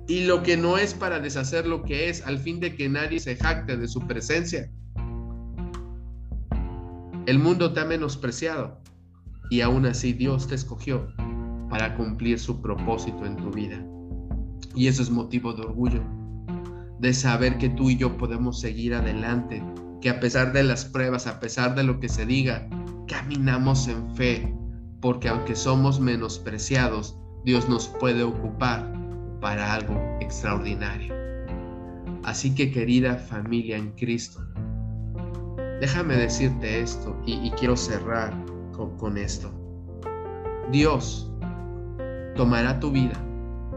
Y 0.07 0.25
lo 0.25 0.41
que 0.41 0.55
no 0.55 0.77
es 0.77 0.93
para 0.93 1.19
deshacer 1.19 1.67
lo 1.67 1.83
que 1.83 2.09
es, 2.09 2.25
al 2.25 2.39
fin 2.39 2.59
de 2.59 2.75
que 2.75 2.87
nadie 2.87 3.19
se 3.19 3.35
jacte 3.35 3.75
de 3.75 3.87
su 3.87 3.99
presencia. 4.07 4.71
El 7.25 7.39
mundo 7.39 7.73
te 7.73 7.81
ha 7.81 7.85
menospreciado 7.85 8.81
y 9.49 9.59
aún 9.59 9.85
así 9.85 10.13
Dios 10.13 10.47
te 10.47 10.55
escogió 10.55 11.07
para 11.69 11.95
cumplir 11.95 12.39
su 12.39 12.61
propósito 12.61 13.25
en 13.25 13.35
tu 13.35 13.51
vida. 13.51 13.85
Y 14.75 14.87
eso 14.87 15.01
es 15.01 15.09
motivo 15.09 15.53
de 15.53 15.63
orgullo, 15.63 16.01
de 16.99 17.13
saber 17.13 17.57
que 17.57 17.67
tú 17.69 17.89
y 17.89 17.97
yo 17.97 18.17
podemos 18.17 18.61
seguir 18.61 18.93
adelante, 18.93 19.61
que 19.99 20.09
a 20.09 20.21
pesar 20.21 20.53
de 20.53 20.63
las 20.63 20.85
pruebas, 20.85 21.27
a 21.27 21.39
pesar 21.41 21.75
de 21.75 21.83
lo 21.83 21.99
que 21.99 22.07
se 22.07 22.25
diga, 22.25 22.69
caminamos 23.07 23.89
en 23.89 24.15
fe, 24.15 24.55
porque 25.01 25.27
aunque 25.27 25.55
somos 25.55 25.99
menospreciados, 25.99 27.17
Dios 27.47 27.69
nos 27.69 27.87
puede 27.87 28.23
ocupar 28.23 28.91
para 29.39 29.73
algo 29.73 29.95
extraordinario. 30.19 31.15
Así 32.25 32.53
que 32.53 32.69
querida 32.73 33.15
familia 33.15 33.77
en 33.77 33.91
Cristo, 33.91 34.41
déjame 35.79 36.17
decirte 36.17 36.81
esto 36.81 37.17
y, 37.25 37.49
quiero 37.51 37.77
cerrar 37.77 38.33
con 38.97 39.17
esto. 39.17 39.49
Dios 40.73 41.31
tomará 42.35 42.81
tu 42.81 42.91
vida 42.91 43.15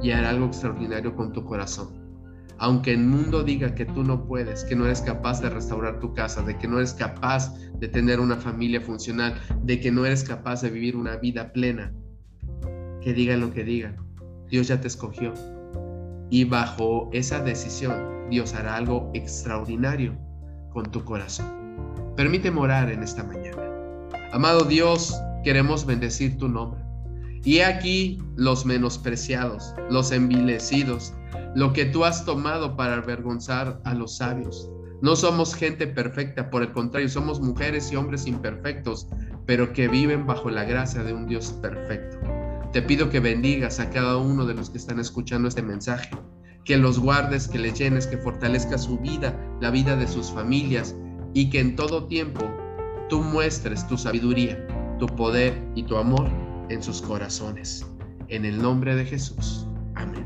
y 0.02 0.11
hará 0.11 0.30
algo 0.30 0.46
extraordinario 0.46 1.14
con 1.14 1.33
tu 1.33 1.44
corazón. 1.44 1.94
Aunque 2.59 2.92
el 2.92 3.04
mundo 3.04 3.44
diga 3.44 3.76
que 3.76 3.87
tú 3.87 4.02
no 4.02 4.26
puedes, 4.26 4.64
que 4.64 4.74
no 4.74 4.87
eres 4.87 5.00
capaz 5.00 5.40
de 5.40 5.48
restaurar 5.48 6.00
tu 6.00 6.12
casa, 6.12 6.42
de 6.42 6.59
que 6.59 6.66
no 6.66 6.78
eres 6.78 6.92
capaz 6.92 7.56
de 7.78 7.87
tener 7.87 8.18
una 8.18 8.37
familia 8.37 8.80
funcional, 8.80 9.40
de 9.62 9.78
que 9.78 9.92
no 9.92 10.04
eres 10.04 10.24
capaz 10.24 10.62
de 10.62 10.70
vivir 10.70 10.96
una 10.96 11.18
vida 11.18 11.52
plena, 11.52 11.92
que 13.03 13.13
digan 13.13 13.41
lo 13.41 13.53
que 13.53 13.65
digan, 13.65 13.97
Dios 14.49 14.69
ya 14.69 14.81
te 14.81 14.89
escogió. 14.89 15.33
Y 16.31 16.45
bajo 16.45 17.09
esa 17.13 17.41
decisión, 17.41 18.29
Dios 18.31 18.55
hará 18.55 18.77
algo 18.77 19.11
extraordinario 19.15 20.17
con 20.73 20.85
tu 20.91 21.05
corazón. 21.05 21.47
Permíteme 22.17 22.61
orar 22.61 22.91
en 22.91 23.03
esta 23.03 23.25
mañana. 23.25 23.63
Amado 24.33 24.65
Dios, 24.65 25.15
queremos 25.43 25.87
bendecir 25.87 26.39
tu 26.39 26.49
nombre. 26.49 26.81
Y 27.45 27.61
aquí 27.61 28.23
los 28.37 28.67
menospreciados, 28.67 29.75
los 29.89 30.13
envilecidos, 30.13 31.15
lo 31.55 31.73
que 31.73 31.87
tú 31.87 32.05
has 32.05 32.25
tomado 32.25 32.77
para 32.77 32.97
avergonzar 32.97 33.81
a 33.85 33.95
los 33.95 34.19
sabios. 34.19 34.71
No 35.03 35.17
somos 35.17 35.55
gente 35.55 35.87
perfecta, 35.87 36.51
por 36.51 36.63
el 36.63 36.73
contrario, 36.73 37.09
somos 37.09 37.41
mujeres 37.41 37.91
y 37.91 37.97
hombres 37.97 38.27
imperfectos, 38.27 39.09
pero 39.47 39.73
que 39.73 39.89
viven 39.89 40.27
bajo 40.27 40.51
la 40.51 40.65
gracia 40.65 41.03
de 41.03 41.15
un 41.15 41.27
Dios 41.27 41.53
perfecto. 41.63 42.19
Te 42.72 42.83
pido 42.83 43.11
que 43.11 43.18
bendigas 43.18 43.80
a 43.80 43.90
cada 43.90 44.16
uno 44.16 44.46
de 44.46 44.54
los 44.54 44.70
que 44.70 44.78
están 44.78 45.00
escuchando 45.00 45.48
este 45.48 45.61
mensaje, 45.61 46.11
que 46.64 46.76
los 46.76 47.00
guardes, 47.00 47.48
que 47.48 47.59
les 47.59 47.76
llenes, 47.76 48.06
que 48.06 48.16
fortalezcas 48.16 48.85
su 48.85 48.96
vida, 48.98 49.35
la 49.61 49.70
vida 49.70 49.96
de 49.96 50.06
sus 50.06 50.30
familias 50.30 50.94
y 51.35 51.50
que 51.50 51.59
en 51.59 51.74
todo 51.74 52.06
tiempo 52.06 52.48
tú 53.09 53.22
muestres 53.22 53.87
tu 53.88 53.98
sabiduría, 53.98 54.64
tu 55.00 55.06
poder 55.06 55.61
y 55.74 55.83
tu 55.83 55.96
amor 55.96 56.30
en 56.68 56.80
sus 56.80 57.02
corazones. 57.02 57.85
En 58.28 58.44
el 58.44 58.62
nombre 58.62 58.94
de 58.94 59.04
Jesús. 59.04 59.66
Amén. 59.96 60.24